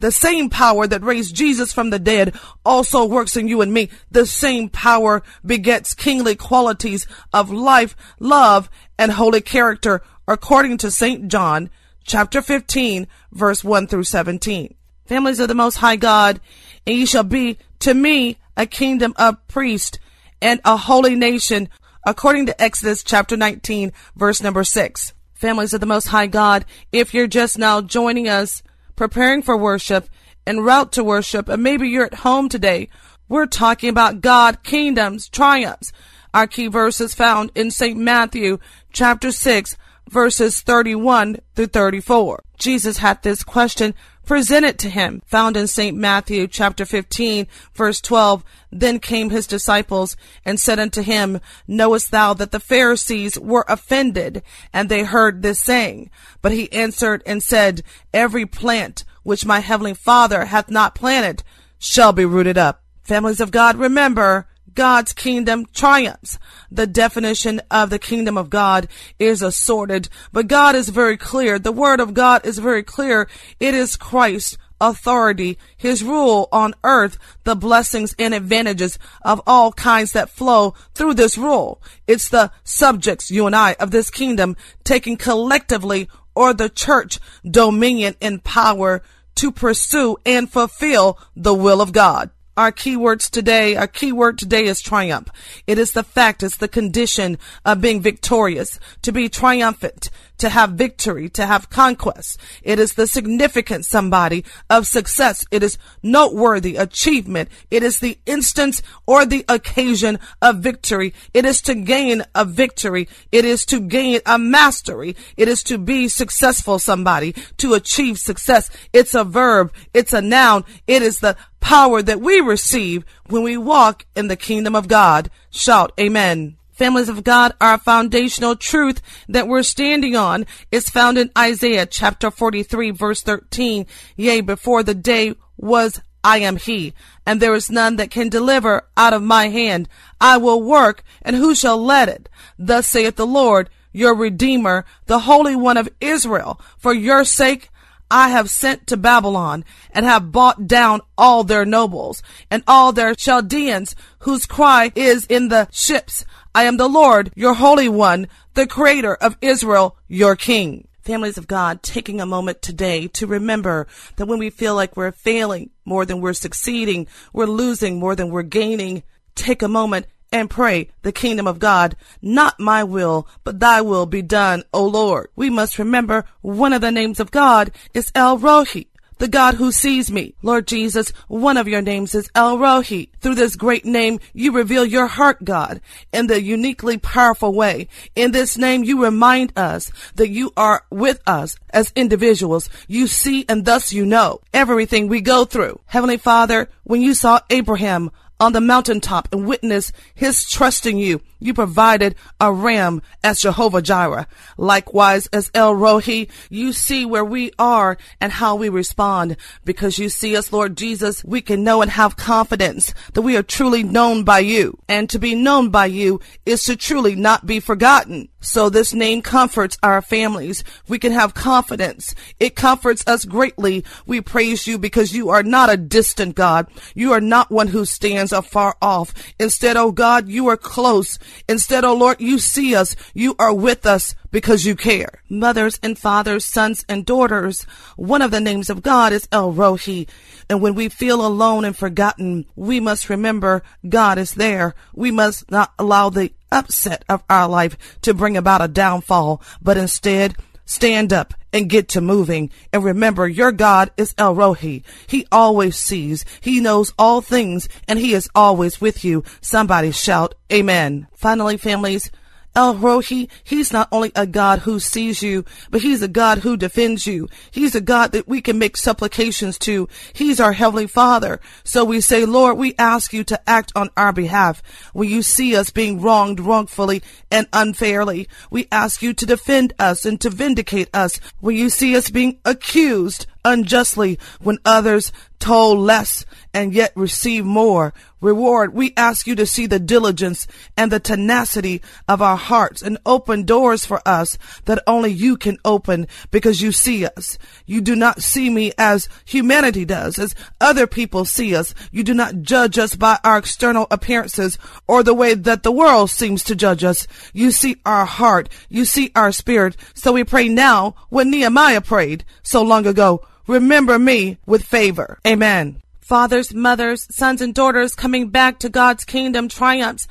The 0.00 0.12
same 0.12 0.48
power 0.48 0.86
that 0.86 1.02
raised 1.02 1.34
Jesus 1.34 1.72
from 1.72 1.90
the 1.90 1.98
dead 1.98 2.36
also 2.64 3.04
works 3.04 3.36
in 3.36 3.48
you 3.48 3.62
and 3.62 3.72
me. 3.72 3.88
The 4.10 4.26
same 4.26 4.68
power 4.68 5.22
begets 5.44 5.94
kingly 5.94 6.36
qualities 6.36 7.08
of 7.32 7.50
life, 7.50 7.96
love, 8.20 8.70
and 8.98 9.12
holy 9.12 9.40
character 9.40 10.02
according 10.26 10.78
to 10.78 10.90
St. 10.90 11.28
John 11.28 11.70
chapter 12.04 12.42
15, 12.42 13.06
verse 13.32 13.62
1 13.62 13.86
through 13.86 14.04
17. 14.04 14.74
Families 15.06 15.40
of 15.40 15.48
the 15.48 15.54
Most 15.54 15.76
High 15.76 15.96
God, 15.96 16.40
and 16.86 16.96
ye 16.96 17.06
shall 17.06 17.24
be 17.24 17.58
to 17.80 17.94
me 17.94 18.38
a 18.56 18.66
kingdom 18.66 19.14
of 19.16 19.46
priests 19.46 19.98
and 20.42 20.60
a 20.64 20.76
holy 20.76 21.14
nation, 21.14 21.68
according 22.04 22.46
to 22.46 22.62
Exodus 22.62 23.02
chapter 23.02 23.36
19, 23.36 23.92
verse 24.16 24.42
number 24.42 24.64
6. 24.64 25.12
Families 25.34 25.72
of 25.72 25.80
the 25.80 25.86
Most 25.86 26.08
High 26.08 26.26
God, 26.26 26.64
if 26.92 27.14
you're 27.14 27.26
just 27.26 27.58
now 27.58 27.80
joining 27.80 28.28
us, 28.28 28.62
preparing 28.96 29.42
for 29.42 29.56
worship, 29.56 30.08
en 30.46 30.60
route 30.60 30.92
to 30.92 31.04
worship, 31.04 31.48
and 31.48 31.62
maybe 31.62 31.88
you're 31.88 32.06
at 32.06 32.14
home 32.14 32.48
today, 32.48 32.88
we're 33.28 33.46
talking 33.46 33.90
about 33.90 34.20
God, 34.20 34.62
kingdoms, 34.62 35.28
triumphs. 35.28 35.92
Our 36.34 36.46
key 36.46 36.66
verse 36.66 37.00
is 37.00 37.14
found 37.14 37.52
in 37.54 37.70
St. 37.70 37.98
Matthew 37.98 38.58
chapter 38.98 39.30
6, 39.30 39.76
verses 40.10 40.60
31 40.60 41.36
through 41.54 41.66
34. 41.66 42.42
Jesus 42.58 42.98
had 42.98 43.22
this 43.22 43.44
question 43.44 43.94
presented 44.26 44.76
to 44.76 44.90
him, 44.90 45.22
found 45.24 45.56
in 45.56 45.68
St. 45.68 45.96
Matthew 45.96 46.48
chapter 46.48 46.84
15, 46.84 47.46
verse 47.74 48.00
12. 48.00 48.42
Then 48.72 48.98
came 48.98 49.30
his 49.30 49.46
disciples 49.46 50.16
and 50.44 50.58
said 50.58 50.80
unto 50.80 51.00
him, 51.02 51.38
Knowest 51.68 52.10
thou 52.10 52.34
that 52.34 52.50
the 52.50 52.58
Pharisees 52.58 53.38
were 53.38 53.64
offended, 53.68 54.42
and 54.72 54.88
they 54.88 55.04
heard 55.04 55.42
this 55.42 55.60
saying? 55.60 56.10
But 56.42 56.50
he 56.50 56.72
answered 56.72 57.22
and 57.24 57.40
said, 57.40 57.84
Every 58.12 58.46
plant 58.46 59.04
which 59.22 59.46
my 59.46 59.60
heavenly 59.60 59.94
Father 59.94 60.46
hath 60.46 60.72
not 60.72 60.96
planted 60.96 61.44
shall 61.78 62.12
be 62.12 62.24
rooted 62.24 62.58
up. 62.58 62.82
Families 63.04 63.40
of 63.40 63.52
God, 63.52 63.76
remember, 63.76 64.47
God's 64.74 65.12
kingdom 65.12 65.66
triumphs. 65.72 66.38
The 66.70 66.86
definition 66.86 67.60
of 67.70 67.90
the 67.90 67.98
kingdom 67.98 68.36
of 68.36 68.50
God 68.50 68.88
is 69.18 69.42
assorted, 69.42 70.08
but 70.32 70.48
God 70.48 70.74
is 70.74 70.88
very 70.88 71.16
clear. 71.16 71.58
The 71.58 71.72
word 71.72 72.00
of 72.00 72.14
God 72.14 72.44
is 72.44 72.58
very 72.58 72.82
clear. 72.82 73.28
It 73.60 73.74
is 73.74 73.96
Christ 73.96 74.58
authority, 74.80 75.58
his 75.76 76.04
rule 76.04 76.48
on 76.52 76.74
earth, 76.84 77.18
the 77.44 77.56
blessings 77.56 78.14
and 78.18 78.32
advantages 78.32 78.98
of 79.22 79.42
all 79.46 79.72
kinds 79.72 80.12
that 80.12 80.30
flow 80.30 80.74
through 80.94 81.14
this 81.14 81.36
rule. 81.36 81.82
It's 82.06 82.28
the 82.28 82.52
subjects, 82.64 83.30
you 83.30 83.46
and 83.46 83.56
I, 83.56 83.74
of 83.74 83.90
this 83.90 84.10
kingdom 84.10 84.56
taking 84.84 85.16
collectively 85.16 86.08
or 86.34 86.54
the 86.54 86.68
church 86.68 87.18
dominion 87.48 88.14
and 88.20 88.42
power 88.44 89.02
to 89.36 89.52
pursue 89.52 90.16
and 90.24 90.50
fulfill 90.50 91.18
the 91.34 91.54
will 91.54 91.80
of 91.80 91.92
God. 91.92 92.30
Our 92.58 92.72
keywords 92.72 93.30
today, 93.30 93.76
our 93.76 93.86
keyword 93.86 94.36
today 94.36 94.64
is 94.64 94.80
triumph. 94.80 95.28
It 95.68 95.78
is 95.78 95.92
the 95.92 96.02
fact, 96.02 96.42
it's 96.42 96.56
the 96.56 96.66
condition 96.66 97.38
of 97.64 97.80
being 97.80 98.00
victorious, 98.00 98.80
to 99.02 99.12
be 99.12 99.28
triumphant, 99.28 100.10
to 100.38 100.48
have 100.48 100.70
victory, 100.70 101.28
to 101.30 101.46
have 101.46 101.70
conquest. 101.70 102.40
It 102.64 102.80
is 102.80 102.94
the 102.94 103.06
significance, 103.06 103.86
somebody, 103.86 104.44
of 104.68 104.88
success. 104.88 105.44
It 105.52 105.62
is 105.62 105.78
noteworthy 106.02 106.74
achievement. 106.76 107.48
It 107.70 107.84
is 107.84 108.00
the 108.00 108.18
instance 108.26 108.82
or 109.06 109.24
the 109.24 109.44
occasion 109.48 110.18
of 110.42 110.58
victory. 110.58 111.14
It 111.34 111.44
is 111.44 111.60
to 111.62 111.76
gain 111.76 112.24
a 112.34 112.44
victory. 112.44 113.08
It 113.30 113.44
is 113.44 113.64
to 113.66 113.78
gain 113.80 114.20
a 114.26 114.38
mastery. 114.38 115.14
It 115.36 115.46
is 115.46 115.62
to 115.64 115.78
be 115.78 116.08
successful, 116.08 116.80
somebody, 116.80 117.34
to 117.58 117.74
achieve 117.74 118.18
success. 118.18 118.68
It's 118.92 119.14
a 119.14 119.22
verb. 119.22 119.72
It's 119.94 120.12
a 120.12 120.22
noun. 120.22 120.64
It 120.88 121.02
is 121.02 121.20
the 121.20 121.36
power 121.60 122.02
that 122.02 122.20
we 122.20 122.40
receive 122.40 123.04
when 123.28 123.42
we 123.42 123.56
walk 123.56 124.06
in 124.16 124.28
the 124.28 124.36
kingdom 124.36 124.74
of 124.74 124.88
God. 124.88 125.30
Shout 125.50 125.92
amen. 125.98 126.56
Families 126.72 127.08
of 127.08 127.24
God, 127.24 127.54
our 127.60 127.76
foundational 127.76 128.54
truth 128.54 129.02
that 129.28 129.48
we're 129.48 129.64
standing 129.64 130.14
on 130.14 130.46
is 130.70 130.88
found 130.88 131.18
in 131.18 131.30
Isaiah 131.36 131.86
chapter 131.86 132.30
43 132.30 132.92
verse 132.92 133.20
13. 133.22 133.86
Yea, 134.16 134.40
before 134.40 134.82
the 134.82 134.94
day 134.94 135.34
was 135.56 136.00
I 136.22 136.38
am 136.38 136.56
he, 136.56 136.94
and 137.26 137.40
there 137.40 137.54
is 137.54 137.70
none 137.70 137.96
that 137.96 138.10
can 138.10 138.28
deliver 138.28 138.86
out 138.96 139.12
of 139.12 139.22
my 139.22 139.48
hand. 139.48 139.88
I 140.20 140.36
will 140.36 140.62
work, 140.62 141.02
and 141.22 141.36
who 141.36 141.54
shall 141.54 141.82
let 141.82 142.08
it? 142.08 142.28
Thus 142.58 142.86
saith 142.86 143.16
the 143.16 143.26
Lord, 143.26 143.70
your 143.92 144.14
Redeemer, 144.14 144.84
the 145.06 145.20
Holy 145.20 145.56
One 145.56 145.76
of 145.76 145.88
Israel. 146.00 146.60
For 146.76 146.92
your 146.92 147.24
sake, 147.24 147.70
I 148.10 148.30
have 148.30 148.48
sent 148.48 148.86
to 148.86 148.96
Babylon 148.96 149.64
and 149.92 150.06
have 150.06 150.32
bought 150.32 150.66
down 150.66 151.00
all 151.16 151.44
their 151.44 151.64
nobles 151.64 152.22
and 152.50 152.62
all 152.66 152.92
their 152.92 153.14
Chaldeans 153.14 153.94
whose 154.20 154.46
cry 154.46 154.92
is 154.94 155.26
in 155.26 155.48
the 155.48 155.68
ships. 155.70 156.24
I 156.54 156.64
am 156.64 156.78
the 156.78 156.88
Lord, 156.88 157.30
your 157.36 157.54
Holy 157.54 157.88
One, 157.88 158.28
the 158.54 158.66
Creator 158.66 159.14
of 159.16 159.36
Israel, 159.40 159.96
your 160.08 160.36
King. 160.36 160.88
Families 161.02 161.38
of 161.38 161.46
God, 161.46 161.82
taking 161.82 162.20
a 162.20 162.26
moment 162.26 162.60
today 162.60 163.08
to 163.08 163.26
remember 163.26 163.86
that 164.16 164.26
when 164.26 164.38
we 164.38 164.50
feel 164.50 164.74
like 164.74 164.96
we're 164.96 165.12
failing 165.12 165.70
more 165.84 166.04
than 166.04 166.20
we're 166.20 166.34
succeeding, 166.34 167.06
we're 167.32 167.46
losing 167.46 167.98
more 167.98 168.14
than 168.14 168.30
we're 168.30 168.42
gaining, 168.42 169.02
take 169.34 169.62
a 169.62 169.68
moment 169.68 170.06
and 170.32 170.50
pray 170.50 170.90
the 171.02 171.12
kingdom 171.12 171.46
of 171.46 171.58
God, 171.58 171.96
not 172.20 172.60
my 172.60 172.84
will, 172.84 173.26
but 173.44 173.60
thy 173.60 173.80
will 173.80 174.06
be 174.06 174.22
done, 174.22 174.62
O 174.72 174.84
Lord. 174.84 175.28
We 175.36 175.50
must 175.50 175.78
remember 175.78 176.24
one 176.40 176.72
of 176.72 176.80
the 176.80 176.92
names 176.92 177.20
of 177.20 177.30
God 177.30 177.70
is 177.94 178.12
El 178.14 178.38
Roi, 178.38 178.86
the 179.18 179.28
God 179.28 179.54
who 179.54 179.72
sees 179.72 180.10
me. 180.10 180.34
Lord 180.42 180.66
Jesus, 180.66 181.12
one 181.26 181.56
of 181.56 181.66
your 181.66 181.82
names 181.82 182.14
is 182.14 182.30
El 182.34 182.58
Roi. 182.58 183.08
Through 183.20 183.34
this 183.34 183.56
great 183.56 183.84
name, 183.84 184.20
you 184.32 184.52
reveal 184.52 184.84
your 184.84 185.06
heart, 185.06 185.44
God, 185.44 185.80
in 186.12 186.28
the 186.28 186.40
uniquely 186.40 186.98
powerful 186.98 187.52
way. 187.52 187.88
In 188.14 188.30
this 188.30 188.56
name, 188.56 188.84
you 188.84 189.02
remind 189.02 189.52
us 189.56 189.90
that 190.14 190.30
you 190.30 190.52
are 190.56 190.84
with 190.90 191.20
us 191.26 191.56
as 191.70 191.92
individuals. 191.96 192.70
You 192.86 193.06
see 193.06 193.44
and 193.48 193.64
thus 193.64 193.92
you 193.92 194.06
know 194.06 194.40
everything 194.54 195.08
we 195.08 195.20
go 195.20 195.44
through. 195.44 195.80
Heavenly 195.86 196.18
Father, 196.18 196.68
when 196.84 197.02
you 197.02 197.14
saw 197.14 197.40
Abraham 197.50 198.10
on 198.40 198.52
the 198.52 198.60
mountaintop 198.60 199.28
and 199.32 199.46
witness 199.46 199.92
his 200.14 200.48
trusting 200.48 200.98
you. 200.98 201.20
You 201.40 201.54
provided 201.54 202.14
a 202.40 202.52
ram 202.52 203.02
as 203.22 203.40
Jehovah 203.40 203.82
Jireh. 203.82 204.26
Likewise, 204.56 205.26
as 205.32 205.50
El 205.54 205.74
Roi, 205.74 206.26
you 206.50 206.72
see 206.72 207.04
where 207.04 207.24
we 207.24 207.52
are 207.58 207.96
and 208.20 208.32
how 208.32 208.56
we 208.56 208.68
respond. 208.68 209.36
Because 209.64 209.98
you 209.98 210.08
see 210.08 210.36
us, 210.36 210.52
Lord 210.52 210.76
Jesus, 210.76 211.24
we 211.24 211.40
can 211.40 211.62
know 211.62 211.82
and 211.82 211.90
have 211.90 212.16
confidence 212.16 212.92
that 213.12 213.22
we 213.22 213.36
are 213.36 213.42
truly 213.42 213.82
known 213.82 214.24
by 214.24 214.40
you. 214.40 214.78
And 214.88 215.08
to 215.10 215.18
be 215.18 215.34
known 215.34 215.70
by 215.70 215.86
you 215.86 216.20
is 216.44 216.64
to 216.64 216.76
truly 216.76 217.14
not 217.14 217.46
be 217.46 217.60
forgotten. 217.60 218.28
So 218.40 218.70
this 218.70 218.94
name 218.94 219.22
comforts 219.22 219.78
our 219.82 220.00
families. 220.00 220.62
We 220.86 220.98
can 220.98 221.12
have 221.12 221.34
confidence. 221.34 222.14
It 222.38 222.54
comforts 222.54 223.02
us 223.06 223.24
greatly. 223.24 223.84
We 224.06 224.20
praise 224.20 224.66
you 224.66 224.78
because 224.78 225.12
you 225.12 225.30
are 225.30 225.42
not 225.42 225.72
a 225.72 225.76
distant 225.76 226.36
God. 226.36 226.68
You 226.94 227.12
are 227.12 227.20
not 227.20 227.50
one 227.50 227.68
who 227.68 227.84
stands 227.84 228.32
afar 228.32 228.76
off. 228.80 229.12
Instead, 229.40 229.76
oh 229.76 229.90
God, 229.90 230.28
you 230.28 230.48
are 230.48 230.56
close. 230.56 231.18
Instead, 231.48 231.84
oh 231.84 231.94
Lord, 231.94 232.20
you 232.20 232.38
see 232.38 232.74
us. 232.74 232.94
You 233.14 233.34
are 233.38 233.54
with 233.54 233.86
us 233.86 234.14
because 234.30 234.64
you 234.64 234.76
care. 234.76 235.22
Mothers 235.28 235.78
and 235.82 235.98
fathers, 235.98 236.44
sons 236.44 236.84
and 236.88 237.04
daughters, 237.04 237.62
one 237.96 238.22
of 238.22 238.30
the 238.30 238.40
names 238.40 238.70
of 238.70 238.82
God 238.82 239.12
is 239.12 239.28
El 239.32 239.52
Roi. 239.52 240.06
And 240.50 240.62
when 240.62 240.74
we 240.74 240.88
feel 240.88 241.24
alone 241.24 241.64
and 241.64 241.76
forgotten, 241.76 242.46
we 242.56 242.80
must 242.80 243.10
remember 243.10 243.62
God 243.88 244.18
is 244.18 244.34
there. 244.34 244.74
We 244.94 245.10
must 245.10 245.50
not 245.50 245.72
allow 245.78 246.10
the 246.10 246.32
upset 246.50 247.04
of 247.08 247.22
our 247.28 247.48
life 247.48 247.76
to 248.02 248.14
bring 248.14 248.36
about 248.36 248.62
a 248.62 248.68
downfall, 248.68 249.42
but 249.60 249.76
instead 249.76 250.36
stand 250.68 251.12
up 251.12 251.32
and 251.52 251.70
get 251.70 251.88
to 251.88 252.00
moving. 252.00 252.50
And 252.72 252.84
remember, 252.84 253.26
your 253.26 253.52
God 253.52 253.90
is 253.96 254.14
El 254.18 254.34
Roi. 254.34 254.82
He 255.06 255.26
always 255.32 255.76
sees. 255.76 256.24
He 256.40 256.60
knows 256.60 256.92
all 256.98 257.22
things 257.22 257.68
and 257.88 257.98
he 257.98 258.12
is 258.12 258.28
always 258.34 258.80
with 258.80 259.04
you. 259.04 259.24
Somebody 259.40 259.90
shout, 259.90 260.34
Amen. 260.52 261.08
Finally, 261.14 261.56
families, 261.56 262.10
El 262.58 262.74
Roi, 262.74 263.28
he's 263.44 263.72
not 263.72 263.86
only 263.92 264.10
a 264.16 264.26
God 264.26 264.58
who 264.58 264.80
sees 264.80 265.22
you, 265.22 265.44
but 265.70 265.80
he's 265.80 266.02
a 266.02 266.08
God 266.08 266.38
who 266.38 266.56
defends 266.56 267.06
you. 267.06 267.28
He's 267.52 267.76
a 267.76 267.80
God 267.80 268.10
that 268.10 268.26
we 268.26 268.40
can 268.40 268.58
make 268.58 268.76
supplications 268.76 269.58
to. 269.58 269.88
He's 270.12 270.40
our 270.40 270.54
Heavenly 270.54 270.88
Father. 270.88 271.38
So 271.62 271.84
we 271.84 272.00
say, 272.00 272.24
Lord, 272.24 272.58
we 272.58 272.74
ask 272.76 273.12
you 273.12 273.22
to 273.22 273.40
act 273.48 273.70
on 273.76 273.90
our 273.96 274.12
behalf. 274.12 274.60
When 274.92 275.08
you 275.08 275.22
see 275.22 275.54
us 275.54 275.70
being 275.70 276.00
wronged 276.00 276.40
wrongfully 276.40 277.00
and 277.30 277.46
unfairly, 277.52 278.28
we 278.50 278.66
ask 278.72 279.02
you 279.02 279.14
to 279.14 279.24
defend 279.24 279.72
us 279.78 280.04
and 280.04 280.20
to 280.20 280.28
vindicate 280.28 280.90
us. 280.92 281.20
When 281.38 281.54
you 281.54 281.70
see 281.70 281.96
us 281.96 282.10
being 282.10 282.40
accused 282.44 283.26
unjustly 283.44 284.18
when 284.40 284.58
others 284.64 285.12
told 285.38 285.78
less 285.78 286.26
and 286.52 286.74
yet 286.74 286.92
receive 286.94 287.44
more 287.44 287.94
reward. 288.20 288.74
We 288.74 288.92
ask 288.96 289.26
you 289.26 289.34
to 289.36 289.46
see 289.46 289.66
the 289.66 289.78
diligence 289.78 290.46
and 290.76 290.90
the 290.90 291.00
tenacity 291.00 291.82
of 292.08 292.22
our 292.22 292.36
hearts 292.36 292.82
and 292.82 292.98
open 293.06 293.44
doors 293.44 293.84
for 293.84 294.00
us 294.06 294.38
that 294.64 294.82
only 294.86 295.10
you 295.10 295.36
can 295.36 295.58
open 295.64 296.06
because 296.30 296.60
you 296.60 296.72
see 296.72 297.06
us. 297.06 297.38
You 297.66 297.80
do 297.80 297.94
not 297.94 298.22
see 298.22 298.50
me 298.50 298.72
as 298.78 299.08
humanity 299.24 299.84
does, 299.84 300.18
as 300.18 300.34
other 300.60 300.86
people 300.86 301.24
see 301.24 301.54
us. 301.54 301.74
You 301.90 302.02
do 302.02 302.14
not 302.14 302.42
judge 302.42 302.78
us 302.78 302.96
by 302.96 303.18
our 303.24 303.38
external 303.38 303.86
appearances 303.90 304.58
or 304.86 305.02
the 305.02 305.14
way 305.14 305.34
that 305.34 305.62
the 305.62 305.72
world 305.72 306.10
seems 306.10 306.42
to 306.44 306.56
judge 306.56 306.84
us. 306.84 307.06
You 307.32 307.50
see 307.50 307.76
our 307.84 308.04
heart. 308.04 308.48
You 308.68 308.84
see 308.84 309.12
our 309.14 309.32
spirit. 309.32 309.76
So 309.94 310.12
we 310.12 310.24
pray 310.24 310.48
now 310.48 310.94
what 311.08 311.26
Nehemiah 311.26 311.80
prayed 311.80 312.24
so 312.42 312.62
long 312.62 312.86
ago. 312.86 313.26
Remember 313.46 313.98
me 313.98 314.38
with 314.46 314.62
favor. 314.62 315.18
Amen 315.26 315.80
fathers, 316.08 316.54
mothers, 316.54 317.06
sons, 317.14 317.42
and 317.42 317.54
daughters 317.54 317.94
coming 317.94 318.30
back 318.30 318.58
to 318.58 318.70
God's 318.70 319.04
kingdom 319.04 319.46
triumphs. 319.46 320.08